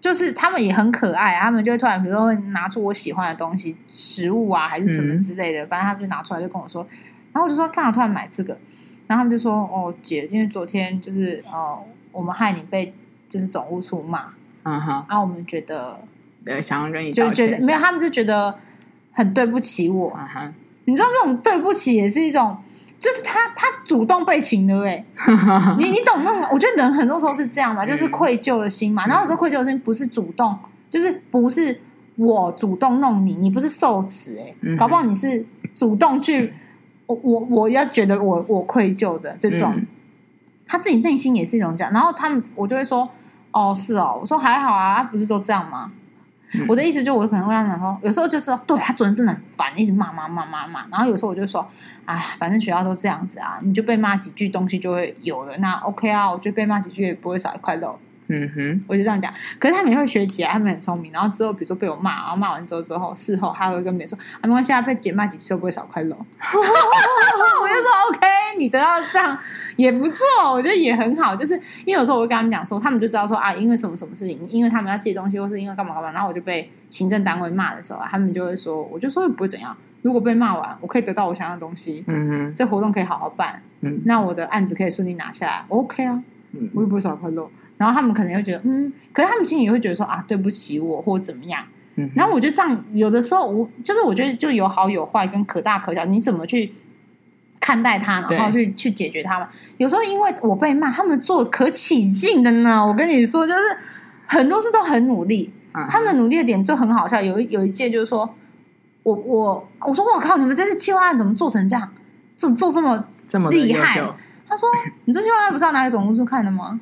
[0.01, 6.85] 就是他们也很可爱，他们就会突然比如说会拿出我喜欢的东西，食物啊还是什么之类的，嗯、反正他们就拿出来就跟我说，
[7.33, 8.59] 然后我就说干嘛突然买这个，
[9.07, 11.79] 然后他们就说哦姐，因为昨天就是呃
[12.11, 12.93] 我们害你被
[13.29, 14.33] 就是总务处骂，
[14.65, 16.01] 嗯哼，然后我们觉得
[16.49, 18.59] 对想要跟你就觉得没有，他们就觉得
[19.13, 20.53] 很对不起我，啊哈。
[20.87, 22.57] 你知道这种对不起也是一种，
[22.99, 25.05] 就是他他主动被请的哎，
[25.79, 26.49] 你你懂那种？
[26.51, 29.07] 我觉得人很多时候是这样嘛，就是愧疚的心嘛。
[29.07, 30.59] 然后有时候愧疚的心不是主动，
[30.89, 31.79] 就是不是
[32.17, 36.55] 我主动弄你，你不是受耻哎，搞不好你是主动去，
[37.05, 39.85] 我我我要觉得我我愧疚的这种，
[40.67, 41.93] 他自己内心也是一种这样。
[41.93, 43.07] 然后他们我就会说，
[43.51, 45.93] 哦是哦，我说还好啊，不是都这样吗？
[46.67, 50.87] 我的意思就，我可能会这样讲说，有时候就是，对他做人真的很烦，一直骂骂骂骂骂。
[50.91, 51.67] 然后有时候我就说，
[52.05, 55.57] 哎，反正学校都这样子啊，你就被骂几句，东西就会有了。
[55.59, 57.99] 那 OK 啊，我觉得被骂几句也不会少一块肉。
[58.29, 59.33] 嗯哼，我就这样讲。
[59.59, 61.11] 可是他们也会学起来，他们很聪明。
[61.13, 66.15] 然后之后，比如说被我骂，然后骂完之后之后，事后他会跟别人说，啊，没关系啊，被姐骂几次都不会少块肉。
[66.19, 68.27] 我就说 OK，
[68.59, 69.37] 你得到这样
[69.77, 71.35] 也不错，我觉得也很好。
[71.35, 79.77] 就是因为有时候我会跟他们讲说，他们就知道说啊，因为什么什么事情，因为他们要借东西，或是因为干嘛干嘛，然后我就被行政单位骂的时候啊，他们就会说，我就说不会怎样。
[80.03, 87.51] 如果被骂完，我可以得到我想要的东西，嗯哼，这活动可以好好办，嗯，那我的案子可以顺利拿下来，OK 啊，嗯，我又不会少块肉。
[87.79, 91.65] 然后他们可能会觉得，嗯，可是他们心里也会觉得说啊，对不起我或者怎么样。
[91.95, 96.73] 嗯，然后我觉得这样有的时候，我就是我觉得就有好有坏，跟可大可小，你怎么去
[97.61, 99.49] 看待他，然后去去解决他嘛？
[99.79, 102.87] 有时候因为我被骂，他们做可起劲的呢。
[102.87, 103.61] 我跟你说，就是
[104.27, 107.23] 很多事都很努力，嗯、他们的努力的点就很好笑。
[107.23, 108.29] 有一有一届就是说，
[109.05, 111.89] 我我我说我靠，你们这次计划案怎么做成这样？
[112.37, 114.01] 做做这么这么厉害？
[114.49, 114.69] 他说，
[115.05, 116.79] 你这计划案不是要拿给总务处看的吗？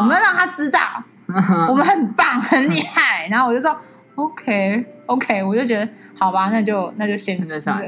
[0.00, 0.80] 我们要让他知道
[1.68, 3.76] 我们很棒很厉害，然后我就说
[4.14, 7.38] OK OK，我就觉得好吧，那就那就先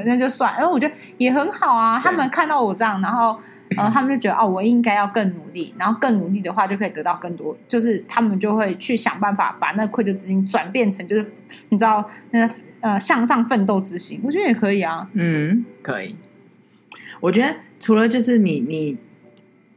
[0.05, 1.99] 那就算，因为我觉得也很好啊。
[2.03, 3.37] 他们看到我这样，然后
[3.77, 11.33] 呃， 他们就觉得哦，我应该要更努力，然后更努力的话就可以得到更多，就是他们就会去想办法把那愧疚之心转变成就是
[11.69, 15.07] 你知道那个呃向上奋斗之心，我觉得也可以啊。
[15.13, 16.15] 嗯，可以。
[17.19, 18.97] 我觉得除了就是你你。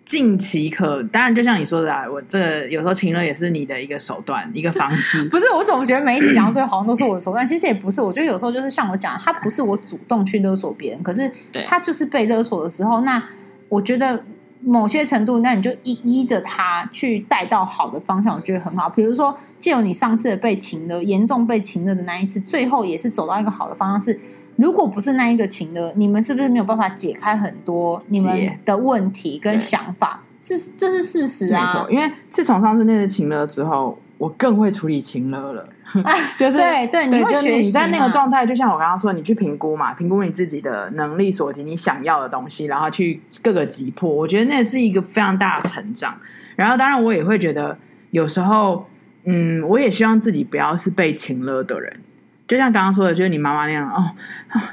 [0.05, 5.25] 近期可当然，就像你说的啊，我这个有时候情勒也是你的一个手段，一个方式。
[5.31, 8.03] 不是，我总觉得每一集讲到最后好像都是我的手段，其实也不是。
[8.03, 11.31] 我觉得有时候就是像我讲，他不是我主动去勒索别人，可是
[11.67, 13.23] 他就是被勒索的时候，那
[13.71, 14.23] 我觉得
[14.61, 18.91] 某些程度，那你就依依着他去带到好的方向，我觉得很好。
[18.91, 24.21] 比如说，借由你上次的被情勒，严重被情勒的那一次，最后也是走到一个好的方向是。
[24.57, 30.23] 如果不是那一个情勒，你们是不是没有办法解开很多你们的问题跟想法？
[30.39, 31.67] 是，这是事实啊。
[31.67, 35.65] 没错，因为自从上次那个情了之后，我更会处理情了了。
[36.03, 37.57] 啊、 就是对对，你会学习。
[37.57, 44.09] 你在那个状态，就像我刚刚说，你去评估嘛，评估你自己的能力所及，你想要的东西，然后去各个击破。
[44.09, 46.17] 我觉得那是一个非常大的成长。
[46.57, 47.77] 然后，当然我也会觉得，
[48.11, 48.87] 有时候，
[49.25, 52.01] 嗯，我也希望自己不要是被情了的人。
[52.47, 54.05] 就像刚刚说的，就是你妈妈那样哦，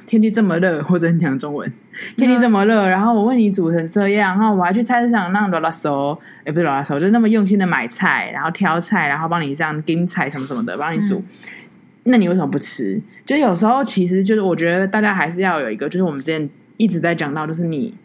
[0.05, 1.71] 天气这么热，或者你讲中文，
[2.17, 11.15] 天气这么热，然后我为你煮成这样，然后我还去菜市场那样拉拉手，也不是拉拉手，就是那么用心的买菜，然后挑菜，然后帮你这样盯菜什么什么的，帮你煮。
[11.19, 11.25] 嗯、
[12.03, 13.01] 那你为什么不吃？
[13.25, 17.95] 就有时候其实就是我觉得大家还是要有一个，就是我们之前一直在讲到，就是你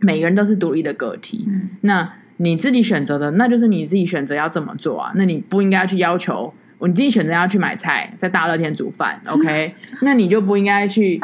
[0.00, 5.12] 每个人都是独立的个体，嗯，那你自己选择的，那就是你自己选择要怎么做啊？
[5.16, 6.54] 那你不应该去要求。
[6.80, 9.74] 你自己选择要去买菜，在大热天煮饭， OK？
[10.02, 11.20] 那你就不应该去，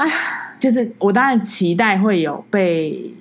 [0.59, 3.13] 就是我当然期待会有被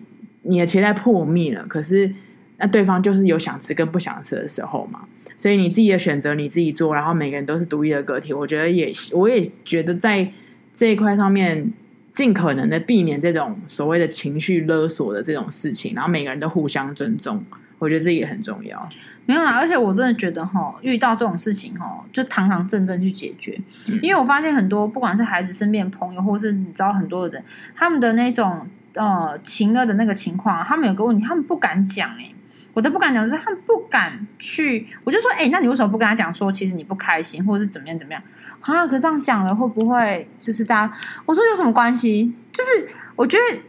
[0.44, 2.14] 你的期待破灭了，可是
[2.58, 5.02] 那对方就是有想吃跟不想吃的时候嘛，
[5.36, 8.32] 所以你自己的选择你自己做，然后每个人都是独立的个体。
[8.34, 10.32] 我觉得也，我也觉得在
[10.74, 11.72] 这一块上面，
[12.12, 17.44] 尽可能的避免这种所谓的情绪勒索的这种事情，然后每个人都互相尊重，
[17.80, 18.90] 我觉得这也很重要。
[19.32, 23.58] 没有啦，而且我真的觉得哈，遇到这种事情哈，就堂堂正正去解决。
[23.88, 32.36] 嗯、因为我发现很多，不管是孩子身边的朋友，或是你知道很多的人，他们的那种呃情勒的那个情况，他们有个问题，他们不敢讲哎、欸，
[32.74, 34.86] 我都不敢讲，就是他们不敢去。
[35.06, 38.22] 我就说，哎、欸，那你为什么不跟他讲说，其实你不开心，或者是怎么样怎么样
[38.60, 38.86] 啊？
[38.86, 40.94] 可这样讲了会不会就是大家？
[41.26, 42.34] 我说有什么关系？
[42.52, 43.60] 就是我觉得。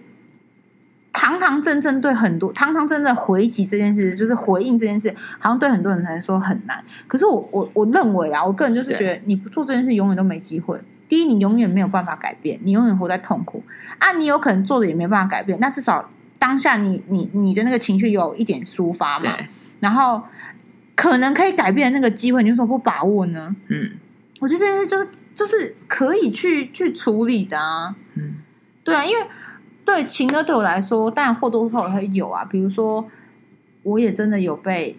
[1.12, 6.83] 堂堂正正对很多堂堂正正回击这件事，就是回应这件事，好像对很多人来说很难。
[7.07, 10.81] 可是我我我认为啊，我个人就是觉得，你不做这件事，永远都没机会。
[11.07, 13.62] 第一，你永远没有办法改变，你永远活在痛苦
[13.98, 14.12] 啊。
[14.12, 19.37] 你有可能做的也没办法改变，那至少当下你你你的那个情绪有一点抒发嘛，
[19.81, 20.22] 然后
[20.96, 23.55] 可能可以改变的那个机会，你为什么不把握呢？
[23.68, 23.90] 嗯，
[24.40, 27.94] 我觉得这件事就是就是可以去去处理的啊。
[28.14, 28.37] 嗯，
[28.83, 29.27] 对啊，因为。
[29.85, 32.45] 对情歌对我来说，当然或多或少会有啊。
[32.45, 33.07] 比如说，
[33.83, 34.97] 我也真的有被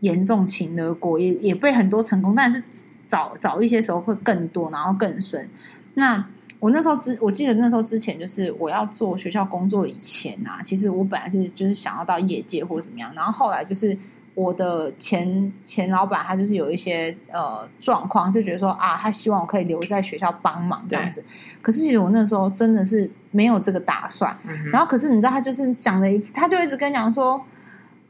[0.00, 2.62] 严重情勒过，也也被很多成功，但是
[3.06, 5.48] 早早一些时候会更多，然后更深。
[5.94, 6.26] 那
[6.58, 13.96] 我那时候之，我记得那时候之前，就是我要做学校工作以前啊，其实我本来是就是想要到业界或者怎么样，然后后来就是。
[14.34, 21.24] 我的前前老板他就是有一些呃状况，就觉得说啊，他希望我可以留在学校帮忙这样子。
[21.62, 24.36] 可是其实我那时候真的是没有这个打算。
[24.46, 27.40] 嗯、然后可是你知道，他就是讲的，他就一直跟你讲说，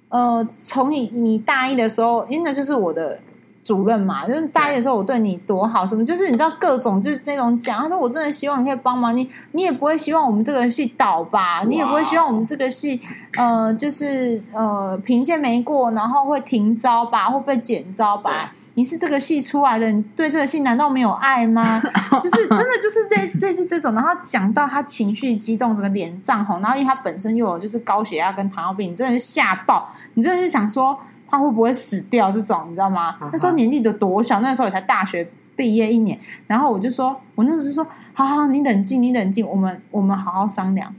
[0.08, 3.20] 呃，从你你大一的时候，因为那就是我的。
[3.64, 13.00] 主任嘛，就是大一的时候我对你多好，什么就是你知道各种就是那种讲，他说我真的希望你可以帮忙你，你也不会希望我们这个系倒吧，你也不会希望我们这个系
[13.38, 18.52] 呃就是呃评鉴没过，然后会停招吧，会被减招吧？
[18.76, 21.80] 你是这个系出来的，你对这个系难道没有爱吗？
[22.20, 30.98] 就是真的就是类类似这种，然后讲到他情绪激动，整个脸涨红，然后因为他本身又有就是高血压跟糖尿病，你真的是吓爆，你真的是想说。
[31.26, 32.30] 他会不会死掉？
[32.30, 33.16] 这种你知道吗？
[33.32, 36.18] 那时候年纪都多小，那时候也才大学毕业一年。
[36.46, 40.94] 然后我就说，我那时候就说，好好，你冷静，你冷静，我们我们好好商量。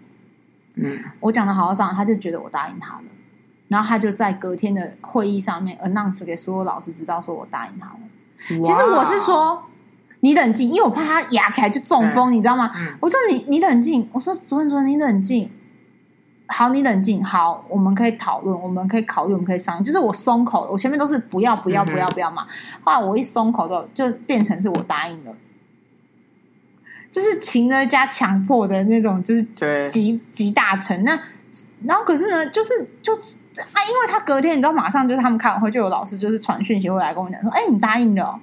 [0.75, 3.03] 嗯，我讲的好好商量，他就觉得我答应他了。
[3.67, 7.99] 然后他就在隔天的会议上面 announce 给所有老师知道，说我答应他了。
[8.61, 9.63] 其实我是说，
[10.19, 12.71] 你冷静，因为我怕他牙起来就中风，你知道吗？
[12.99, 15.49] 我说你你冷静，我说主任主任你冷静。
[16.47, 17.23] 好，你冷静。
[17.23, 19.84] 好，我们可以讨论，我们可以考虑，我们可以商量。
[19.84, 22.45] 就是我松口，我前面都是不要，不要，不要，不要嘛。
[22.84, 25.36] 后来我一松口就就变成是我答应了，
[27.10, 31.03] 就是情勒加强迫的那种，就是集集大成。
[31.03, 31.19] 那
[31.86, 38.39] 然后可是呢，就是就是啊，因为他隔天你知道，马上就是他们开完会，就有老师就是传讯息过来跟我讲说，哎，你答应的哦。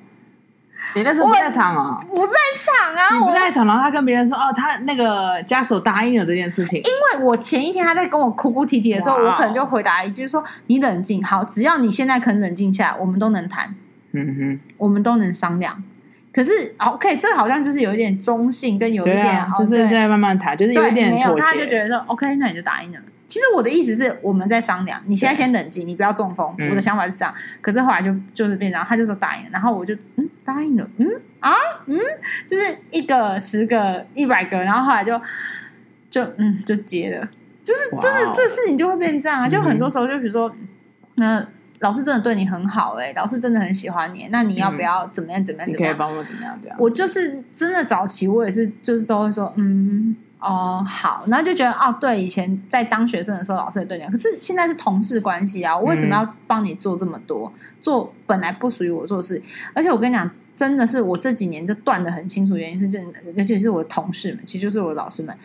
[0.95, 1.99] 你那时候不在场啊？
[2.09, 3.19] 不在场啊！
[3.21, 13.75] 我不在场，然后他跟别人说：“哦，他那个家属答应了这件事情。”因为我前一天他在跟我哭哭啼啼的时候，我可能就回答一句说：“你冷静，好，只要你现在肯冷静下来，我们都能谈，
[14.13, 15.83] 嗯哼，我们都能商量。
[16.33, 22.99] 可是，OK，这好像就是有一点中性，跟有一点就是在慢慢谈，就是有一点没有，他就觉得说：“OK，那你就答应了。”
[23.33, 26.55] 其实我的意思是我们在商量，你现在先冷静，你不要中风。
[26.69, 31.09] 我的想法是这样，可是后来就就是变然后，他就说答应，然后我就嗯答应了，嗯
[31.41, 31.51] 啊
[31.87, 31.99] 嗯，
[32.47, 35.19] 就是一个十个一百个，然后后来就
[36.11, 37.27] 就嗯就结了，
[37.63, 40.55] 就是真的这事情就会变这样啊，就很多时候就比如说，
[41.15, 45.71] 那老师真的对你很好哎，老师真的很喜欢你，那你要不要怎么样怎么样？
[45.71, 46.77] 你可以帮我怎么样这样？
[46.79, 50.15] 我就是真的早期我也是就是都会说嗯。
[50.43, 57.53] 哦，好，然后就觉得哦，对，以前在当学生的时候，老师也对你，可是现在是同事关系啊，我为什么要帮你做这么多？
[57.55, 59.41] 嗯、做本来不属于我做的事，
[59.73, 62.99] 而且我跟你讲，真的是我这几年就断的很清楚，原因是这
[63.37, 65.37] 尤其是我的同事们，其实就是我的老师们，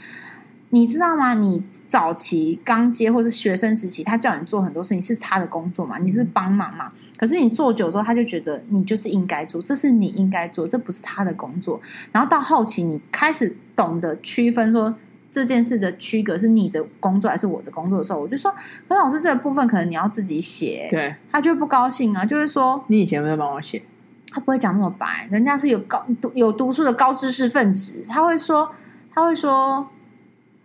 [0.70, 1.34] 你知道吗？
[1.34, 11.80] 你早期刚接或是学生时期，他叫你做很多事情是他的工作嘛，你是帮忙嘛，可是你做久之后，他就觉得你就是应该做，这是你应该做，这不是他的工作。
[12.12, 13.56] 然后到后期，你开始。
[13.78, 14.96] 懂得区分说
[15.30, 18.52] 这件事的区隔是你的工作还是我的工作的时候，我就说，
[18.90, 23.84] 何老师这个部分可能你要自己写，对，他就会不高兴啊，就是说你以前没有帮我写，
[24.32, 26.04] 他不会讲那么白，人家是有高
[26.34, 28.72] 有读书的高知识分子，他会说
[29.14, 29.88] 他会说，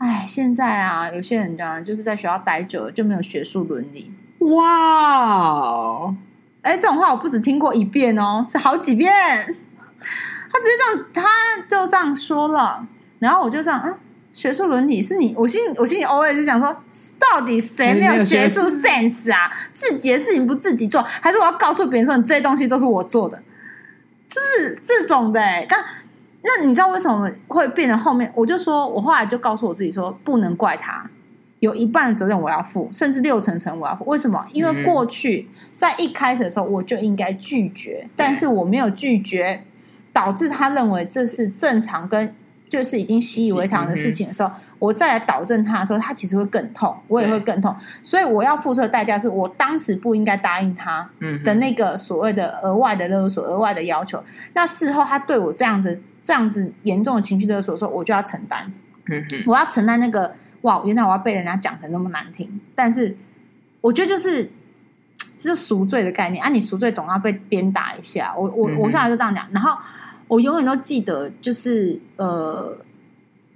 [0.03, 6.13] 哎，现在啊，有些人呢就是在学校待久了就没有学术伦理，哇，
[6.63, 12.85] 哎，这种话我不止听过一遍哦，是好几遍，他直接这样，他就这样说了。
[13.21, 13.97] 然后我就这样，嗯，
[14.33, 16.77] 学术伦理是你，我心里我心里偶尔就想说，
[17.21, 19.53] 到底谁没有学术 sense 啊？
[19.71, 23.41] 自己的事情不自己做，还是我要告诉别人说，你这些东西都是我做的？
[24.27, 25.65] 就是这种的、欸。
[25.69, 25.79] 但
[26.43, 28.31] 那你知道为什么会变成后面？
[28.35, 31.09] 我就说我后来就告诉我自己说，不能怪他，
[31.61, 34.05] 有一半的责任我要负，甚至六成成我要负。
[34.07, 34.47] 为什么？
[34.53, 39.65] 因为过去在一开始的时候我就应该拒绝，但是我没有拒绝，
[40.13, 42.35] 导致他认为这是正常跟。
[42.69, 47.77] 就是已经习以为常的事情的时候，嗯、我再来导正他的时候，他其实会更痛，我也会更痛。
[48.03, 51.07] 所以我要付出的代价是我当时不应该答应他
[51.45, 54.25] 的那个所谓的额外的勒索、额外的要求。
[54.55, 58.73] 那事后他对我这样子、这样子严重的情绪勒索的时候，我就要承担。
[59.07, 62.61] 嗯哼，我要承担那个哇，原来我要被人家讲成那么难听。
[62.75, 63.17] 但是
[63.81, 64.51] 我觉得就是
[65.37, 68.35] 这是赎罪的概念啊，你赎罪总要被鞭打一下。
[68.37, 69.77] 我我我下来就这样讲，然后。
[70.29, 72.75] 我永远都记得，就是呃，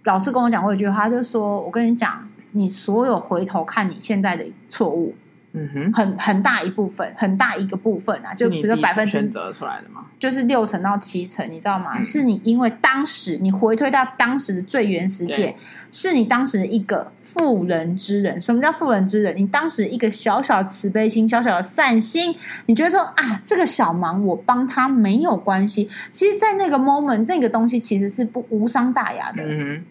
[0.04, 5.14] 老师跟我讲过一句话，他就说：“我跟你讲，你所有回头看你现在的错误。”
[5.56, 10.04] 嗯哼，很很大一部分，很大一个部分啊，就比如说百分之选择出来的吗？
[10.18, 11.92] 就是六成到七成，你知道吗？
[11.96, 15.54] 嗯、是你因为当时你回推到当时的最原始点，
[15.90, 18.38] 是你当时的一个妇人之仁。
[18.40, 19.34] 什么叫妇人之仁？
[19.34, 22.36] 你当时一个小小的慈悲心，小小的善心，
[22.66, 25.88] 你觉得说啊，这个小忙我帮他没有关系。
[26.10, 29.42] 其实，在那个 moment，那个东西其实是不无伤大雅的。
[29.42, 29.84] 嗯哼。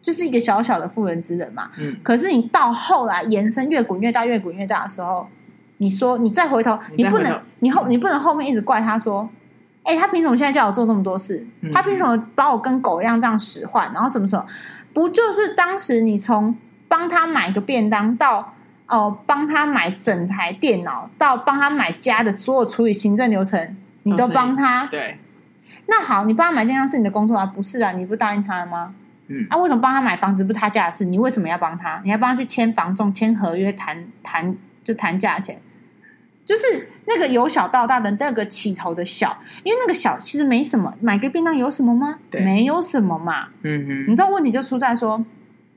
[0.00, 5.26] 就是一个小小的妇人之仁嘛，嗯，可是你到后来延伸越滚越大，越滚越大的时候，
[5.78, 9.28] 你说你再回头，你不能，你后你不能后面一直怪他说，
[9.82, 11.46] 哎，他凭什么现在叫我做这么多事？
[11.72, 13.90] 他凭什么把我跟狗一样这样使唤？
[13.92, 14.46] 然后什么什么？
[14.92, 16.56] 不就是当时你从
[16.88, 18.54] 帮他买个便当到
[18.86, 24.86] 哦，帮他买整台电脑，到帮他买家的所有处理行政流程，你都帮他？
[24.86, 25.18] 对。
[25.86, 27.46] 那好，你帮他买电当是你的工作啊？
[27.46, 27.92] 不是啊？
[27.92, 28.94] 你不答应他了吗？
[29.28, 31.04] 嗯，啊，为什么帮他买房子不是他家的事？
[31.04, 32.00] 你为什么要帮他？
[32.02, 35.60] 你还帮他去签房仲、签合约、谈谈就谈价钱，
[36.44, 42.18] 就是那个由小到大的那个起头的小，因为那个小其实没什么，买个便当有什么吗？
[42.30, 43.48] 对，没有什么嘛。
[43.62, 45.24] 嗯哼，你知道问题就出在说，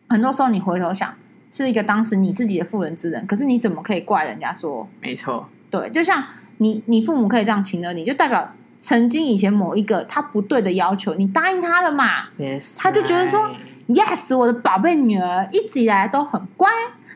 [0.08, 1.14] 很多时候你回头想，
[1.50, 4.88] 是一个当时你自己的妇人之仁，可是你怎么可以怪人家说？
[5.02, 6.24] 没错，对，就像
[6.60, 8.54] 你你父母可以这样请了你，就代表。
[8.82, 13.40] 曾经以前某一个他不对的要求，你答应他了嘛？Yes, 他就觉得说
[13.88, 16.68] right.，Yes，我的宝贝女儿一直以来都很乖，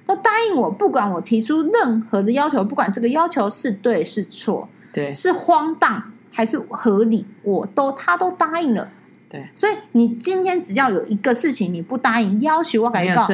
[0.05, 8.91] 都答应我，不管我提出任何的要求，不管这个要求是对是错，对，是荒诞还是合理，我都他都答应了。
[9.35, 13.27] 对，所以你今天只要有一个事情你不答应，要求我感觉到，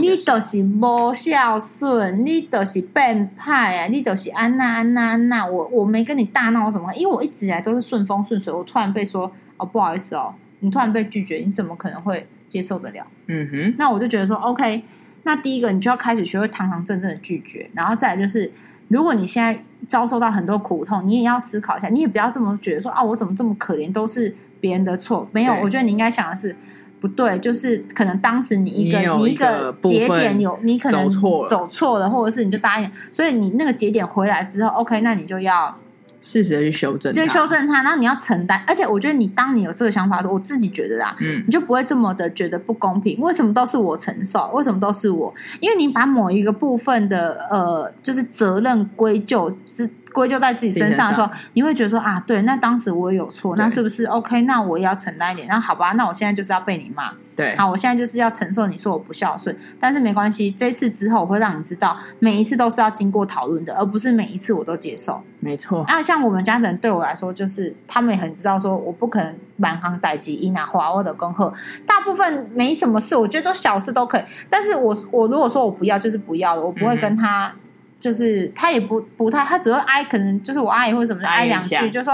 [0.00, 6.92] 你都是不孝顺，你都是变派啊，你都是安娜安娜安娜，我我没跟你大闹，我怎么？
[6.94, 13.06] 因为我一直以来都是顺风顺水，我突然被说哦不好意思哦，你突然被拒绝，你怎么可能会接受得了？
[13.28, 14.82] 嗯哼，那我就觉得说 OK，
[15.22, 18.50] 那第一个你就要开始学会堂堂正正的拒绝，然后再来就是，
[18.88, 24.34] 如果你现在遭受到很多苦痛，你也要思考一下，你也不要这么觉得说啊，我怎么这么可怜，都是。
[24.64, 26.56] 别人的错没有，我觉得你应该想的是
[26.98, 31.06] 不对，就是可能当时你一个你，一个，节点有你可能
[31.46, 35.76] 走错了，或者是你就答应，所以你那个节点回来之后，OK，那你就要
[36.18, 38.64] 适时的去修正，就修正它，然后你要承担。
[38.66, 43.20] 而且我觉得你当你有这个想法的时候，我自己觉得啊，嗯，你就不会这么的觉得不公平。
[43.20, 44.50] 为什么都是我承受？
[44.54, 45.34] 为什么都是我？
[45.60, 49.90] 因为你把某一个部分的呃，就是责任归咎之。
[50.14, 54.42] 归咎在自己身上的时候，你会觉得说啊，对，那当时我有错，那是不是 OK？
[54.42, 55.48] 那我也要承担一点。
[55.48, 59.54] 那好吧，那我现在就是要被你骂，对，好，我现在就是要承受你说我不孝顺。
[59.80, 65.20] 但是没关系，这次之后我会让你知道，每一次都是要经过讨论的，而不是每一次我都接受。
[65.40, 65.84] 没错。
[65.88, 71.52] 那像我们家人对我来说，就是他们也很知道说，我不可能满行代志一拿花我的恭贺。
[71.84, 74.22] 大部分没什么事，我觉得都小事都可以。
[74.48, 77.48] 但是我我如果说我不要，就是不要了，我不会跟他。
[77.48, 77.60] 嗯
[78.04, 82.12] 就是他也不不太，他只会挨，可能就是我阿姨或者什么的挨两句，就说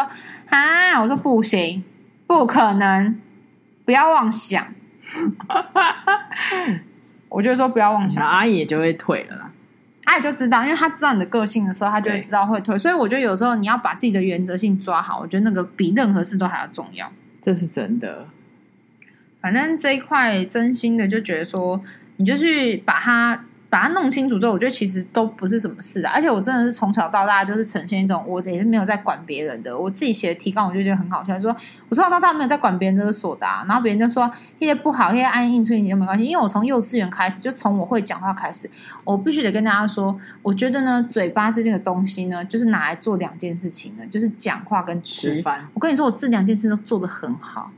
[0.49, 1.83] 啊，我说不行，
[2.29, 3.19] 不可能，
[3.85, 4.65] 不要妄想。
[7.29, 9.51] 我就说不要妄想，阿姨也就会退了啦。
[10.05, 12.79] 阿姨就知道，因为他知道你的个性的时候，他就会知道会退。
[12.79, 17.11] 所以我觉得有时候你要把自己的原则性抓好，我觉得那个比任何事都还要重要。
[17.41, 18.29] 这是真的。
[19.41, 21.83] 反正这一块真心的就觉得说，
[22.19, 23.45] 你就去把它。
[23.71, 26.13] 把它弄清楚之后，我觉得其实都不是什么事啊。
[26.13, 29.79] 而且我真的是从小到大就是呈现一种，我也是没有在管别人的。
[29.79, 31.55] 我自己写的提纲，我就觉得很好笑，说
[31.89, 33.65] 我从小到大没有在管别人勒索的啊。
[33.69, 36.25] 然后别人就说一些不好，一些安应催你都没关系。
[36.25, 38.69] 因为我从幼稚园开始，就从我会讲话开始，
[39.05, 45.69] 我必须得跟大家说，我觉得呢，嘴巴这件个东西呢，就是拿来做两件事情的，就是讲话跟吃饭。
[45.75, 47.71] 我跟你说，我这两件事都做得很好，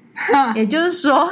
[0.55, 1.31] 也就是说。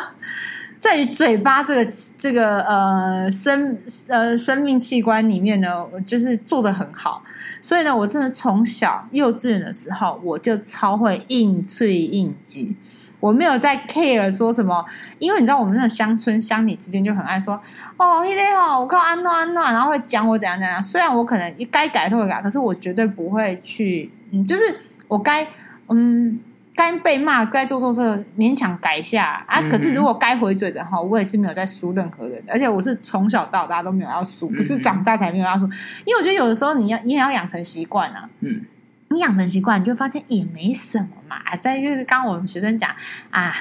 [0.80, 3.78] 在于嘴巴这个这个呃生
[4.08, 7.22] 呃生命器官里面呢，我就是做得很好。
[7.60, 12.74] 所以呢，我真的从小幼稚园的时候，我就超会应脆应急。
[13.20, 14.82] 我没有在 care 说什么，
[15.18, 17.60] 因为你知道我们那个乡村乡里之间就很爱说
[17.98, 20.82] 哦，你好，我靠安诺安诺，然后会讲我怎样怎样。
[20.82, 24.62] 虽然我可能该改都会改，可是我绝对不会去，嗯，就是
[25.08, 25.46] 我该
[25.88, 26.40] 嗯。
[26.80, 29.60] 该被骂、该做错事，勉强改一下啊！
[29.68, 35.66] 可是如果该回嘴的话，我也是没有在输任何人，而且我是从小到大都没有要输，不是长大才没有要输。
[36.06, 38.30] 因为我觉得有的时候你要你也要养成习惯啊。
[38.40, 38.62] 嗯，
[39.08, 41.36] 你养成习惯，你就发现也没什么嘛。
[41.60, 42.90] 再就是刚我们学生讲
[43.28, 43.54] 啊，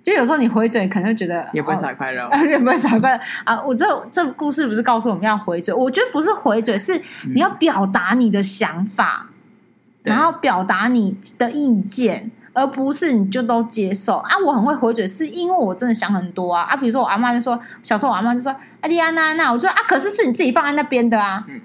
[0.00, 3.60] 就有时候你回嘴，可能会觉得也不会少一块肉，也不会少一块啊。
[3.60, 7.02] 我这这故事不是告诉我们要回嘴，我觉得不是回嘴，是
[7.34, 9.26] 你要表达你的想法。
[10.04, 14.30] 然后表达你的意见，而不是你就都接受啊！
[14.38, 16.74] 我很会回嘴，是因为我真的想很多啊啊！
[16.74, 18.50] 比如说我阿妈就说，小时候我阿妈就说
[18.80, 21.60] ：“啊，丽安娜娜，我说啊，可是是你自己放在那边的啊。”嗯，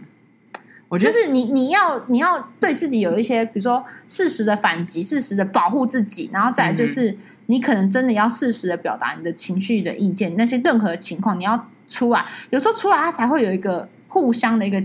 [0.90, 14.84] 我觉得就是你你要你要对自己有一些，比如说适时的反击，适时的保护自己，然后再来就是你可能真的要适时的表达你的情绪的意见，那些任何情况你要出来，有时候出来他才会有一个互相的一个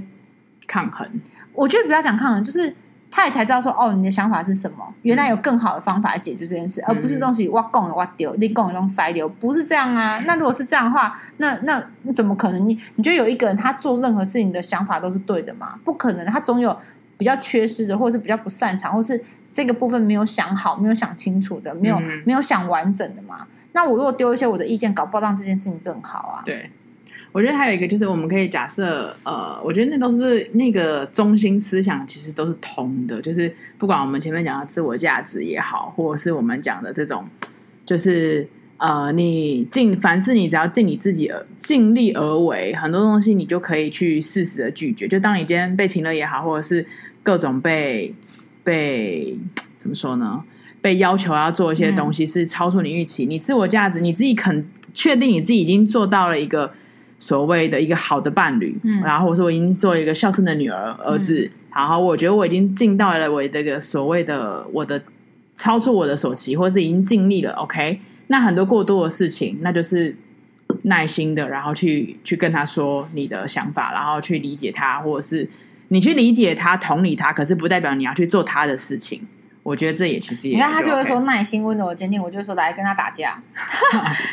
[0.69, 1.21] 抗衡。
[1.53, 2.77] 我觉得不要讲抗衡，就是。
[3.11, 4.87] 他也才知道说哦，你的想法是什么？
[5.03, 10.19] 原来有更好的方法来解决这件事，嗯、而不是东西挖供了挖丢，你供了东塞丢，不是这样啊。
[10.27, 11.83] 那如果是这样的话，那那
[12.13, 12.69] 怎么可能？
[12.69, 15.79] 你你觉得有一个人他做任何事情的想法都是对的吗？
[15.85, 16.77] 不可能，他总有
[17.17, 23.47] 比较缺失的，或者是比较不擅长，或是这个部分没有想好、没有想清楚的，没有、嗯、没有想完整的嘛。
[23.73, 26.43] 那我如果丢一些我的意见，搞不好让这件事情更好啊。
[26.45, 26.71] 对。
[27.37, 33.21] 我觉得还有一个就是，我们可以假设，呃，我觉得那都是那个中心思想，其实都是通的。
[33.21, 37.23] 就是不管我们前面讲的自我价值也好，或者是我们讲的这种，
[37.85, 45.07] 就是呃，你尽凡事你只要尽你自己而尽力而为，很多东西你就可以去适时的拒绝。
[45.07, 46.87] 就当你今天被请了也好，或者是
[47.23, 48.15] 各种被
[48.65, 49.39] 被
[49.77, 50.43] 怎么说呢？
[50.81, 56.73] 被要求要做一些东西是超出你预期，嗯、你自我价值你自己肯确定你自己已经做到了一个。
[57.19, 65.03] 所谓的一个好的伴侣，嗯，然后或者说我已经做了一个孝顺的女儿儿子，嗯、然后我觉得我已经尽到了我这个所谓的我的
[65.55, 67.53] 超出我的所期，或者是已经尽力了。
[67.53, 70.15] OK，那很多过多的事情，那就是
[70.83, 75.49] 耐心的，然后去去跟他说你的想法，然后去理解他，或者是
[75.89, 79.23] 你去理解他、同理他，可是不代表你要去做他的事情。
[79.67, 83.43] 我觉得这也其实也，你看他就会说耐心、温柔、坚定，我就说来跟他打架，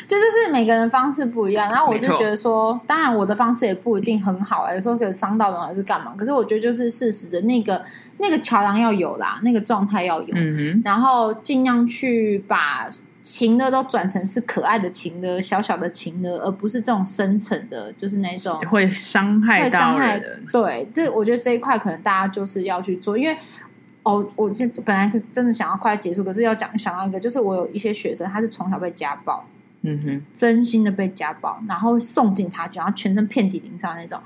[0.07, 1.71] 就 就是每个人方式不一样。
[1.71, 6.13] 然后我就觉得说，当然我的方式也不一定很好，有时候可以伤到人还是干嘛。
[6.15, 7.83] 可是我觉得就是事实的那个
[8.19, 10.79] 那个桥梁要有啦，那个状态要有，嗯。
[10.85, 12.87] 然后尽量去把
[13.23, 20.45] 情的都转成是可爱的情的，小小的情的，而不是这种深沉的，就是那种会伤害到人。
[20.51, 23.35] 对，这我觉得这一块可能大家就是要去做，因为。
[24.03, 29.45] 哦，我就本来是真的想要快结束，可是要讲想到一个，就是我有一些学生，他是从小被家暴，
[29.81, 34.19] 嗯哼，真心的被家暴，然后送警察局，然后全身遍体鳞伤那种。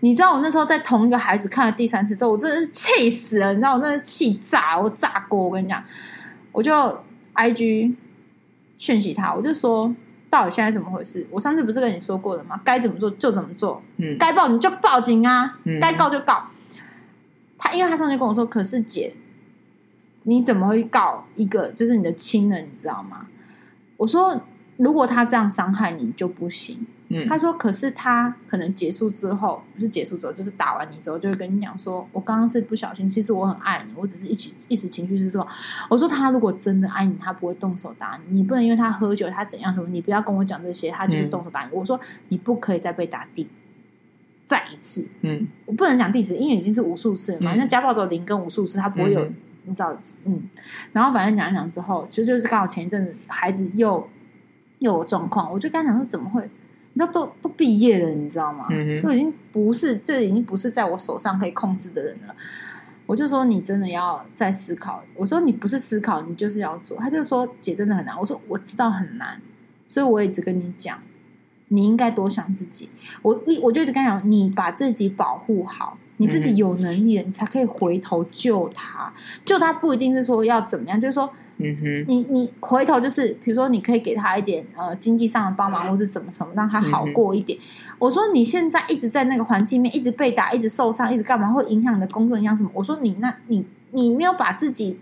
[0.00, 5.44] 你知道我那时候在同一个孩子看了第三次之后，我真的是气死了，你知道我那是气炸，我炸锅。
[5.44, 5.80] 我跟你讲，
[6.50, 6.72] 我就
[7.36, 7.94] IG
[8.76, 9.94] 讯息他，我就说
[10.28, 11.24] 到底现在怎么回事？
[11.30, 12.60] 我上次不是跟你说过了吗？
[12.64, 16.48] 该怎么做就怎么做，嗯，该报你就报警啊，嗯，该告就告。
[17.64, 19.14] 他因为他上次跟我说：“可是姐，
[20.24, 22.64] 你怎么会告一个就是你的亲人？
[22.64, 23.28] 你知道吗？”
[23.98, 24.40] 我说
[24.78, 26.84] ：“如果他这样伤害你就不行。”
[27.14, 35.46] 嗯，他说：“可是他可能结束之后，不是结束之后，就是打完你之后，就会跟你讲说：‘我刚刚是不小心，其实我很爱你，我只是一起一时情绪是说。’
[35.88, 38.38] 我说：‘他如果真的爱你，他不会动手打你。
[38.38, 42.00] 你不能因为他喝酒，他怎样什么，你不要跟我讲这些，他就是动手打你。’我说
[42.30, 43.48] ：‘你不可以再被打地。’
[44.44, 47.54] 再一次，嗯，我不能讲第十，因为已经是无数次了嘛。
[47.54, 49.34] 那、嗯、家暴只有零跟无数次，他不会有，嗯、
[49.64, 50.42] 你知道，嗯。
[50.92, 54.08] 然后反正讲一讲之后，就就是刚好前一阵子孩子又
[54.80, 56.42] 又有状况，我就跟他讲说怎么会？
[56.94, 58.66] 你知道都都毕业了，你知道吗？
[58.70, 62.36] 嗯、都已经不是，就已经不是在我手上可以控制的人了。
[63.06, 65.02] 我就说你真的要再思考。
[65.14, 66.98] 我说你不是思考，你就是要做。
[66.98, 68.18] 他就说姐真的很难。
[68.18, 69.40] 我说我知道很难，
[69.86, 70.98] 所以我一直跟你讲。
[71.72, 72.88] 你应该多想自己，
[73.22, 79.12] 我一我就一直跟他讲，你把自己保护好，你自己有能力了，你才可以回头救他。
[79.44, 87.58] 救他不一定是说要怎么样，就是说，嗯哼，你你回头就是，比如说你可以给他一点呃经济上的帮忙，或是怎么什么，让他好过一点。
[87.98, 92.70] 我说你现在一直在那个环境里面，一直被打，一直受伤，一直干嘛，会影响你的工作，影响什么？
[92.74, 94.98] 我说你那你你没有把自己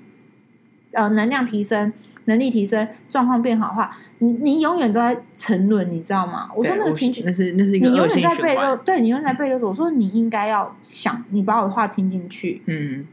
[0.93, 1.93] 呃能量提升。
[2.31, 6.49] 能力提升，状况变好的话，你你永远都在沉沦，你知道吗？
[6.55, 12.63] 我说那个情绪，那是那是一个你永远在背恶性循环对，你永远在背着我说你应该要想，你把我的话听进去。
[12.67, 13.07] 嗯，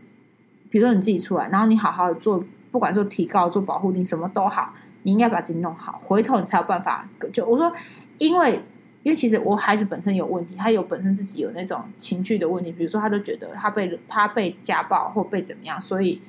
[0.70, 7.10] 比如说你自己出来，然后你好好的做，不管做提高、做保护你，什么都好，你应该把自己弄好，回头你才有办法。
[7.34, 7.74] 就我说，
[8.20, 8.62] 因为
[9.04, 16.22] 因为其实我孩子本身有问题，他有本身自己有那种情绪的问题，比如说他都觉得他被他被家暴或被怎么样，所以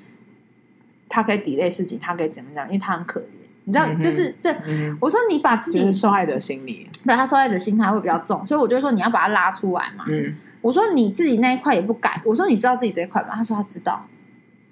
[1.08, 3.24] 他可以 delay 事情，他可以怎么样，因为他很可怜，
[3.64, 4.52] 你知道，嗯就是这。
[4.66, 10.04] 嗯，我说你把自己就是受害者心理，对他受害者心态会比较重，所以我就说你要把他拉出来嘛。
[10.08, 13.28] 嗯我说你自己那一块也不改，我说你知道自己这一块吗？
[13.36, 14.04] 他说他知道，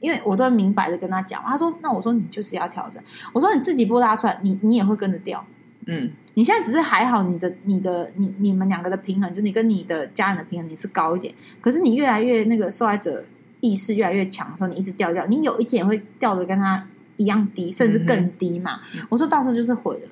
[0.01, 1.41] 因为我都明白的跟他讲。
[1.47, 3.01] 他说那我说你就是要调整。
[3.33, 5.47] 我说你自己不拉出来，你你也会跟着掉。
[5.87, 13.25] 嗯你现在只是还好，你的你的你你们两个的平衡，就你跟你的家人的平衡你是高一点，可是你越来越那个受害者
[13.61, 16.87] 意识越来越强的时候，你一直掉掉，你有一天也会掉的跟他
[17.17, 18.81] 一样低，甚至更低嘛。
[18.95, 20.09] 嗯我说到时候就是毁了。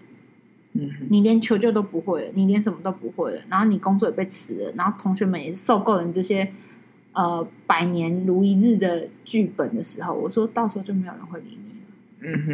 [1.09, 6.53] 你连求救都不会了，你连什么都不会了，然后你工作也被辞了，然后同学们也是受够了你这些
[7.13, 12.51] 呃百年如一日的剧本的时候，我说到时候就没有人会理你了，嗯哼，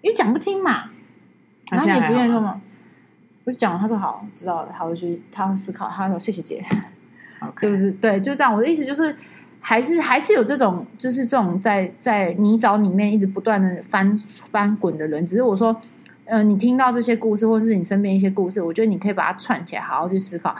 [0.00, 0.90] 因为讲不听嘛，
[1.70, 2.62] 然后你也不愿意说嘛。
[3.44, 6.64] 我就讲了，他说好，知道了，他会去，他会思考，他说谢谢姐
[7.68, 7.92] 不是？
[7.92, 8.54] 对，就这样。
[8.54, 9.14] 我的意思就是，
[9.62, 14.14] 还是还是有这种，就是这种在在泥沼里面一直不断的翻
[14.50, 15.74] 翻滚的人，只是我说。
[16.24, 20.54] 呃，你听到这些故事，或是你身边一些故事，我觉得你可以把它串起来，好好去思考。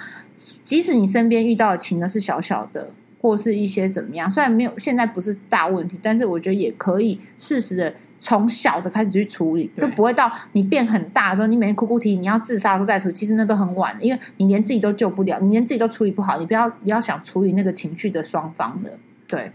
[0.65, 2.91] 即使你身边遇到的情呢是小小的，
[3.21, 18.97] 或是一些怎么样，虽然没有现在不是大问题，但是我觉得也可以适时的从小的开始去处理，都不会到你变很大的时候，你每天哭哭啼啼，你要自杀的时候再处理，其实那都很晚的，因为你连自己都救不了，你连自己都处理不好，你不要不要想处理那个情绪的双方的，
[19.27, 19.51] 对，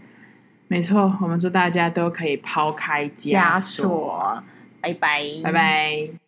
[0.66, 4.42] 没错，我们祝大家都可以抛开枷锁，锁，
[4.82, 6.27] 拜拜，拜拜。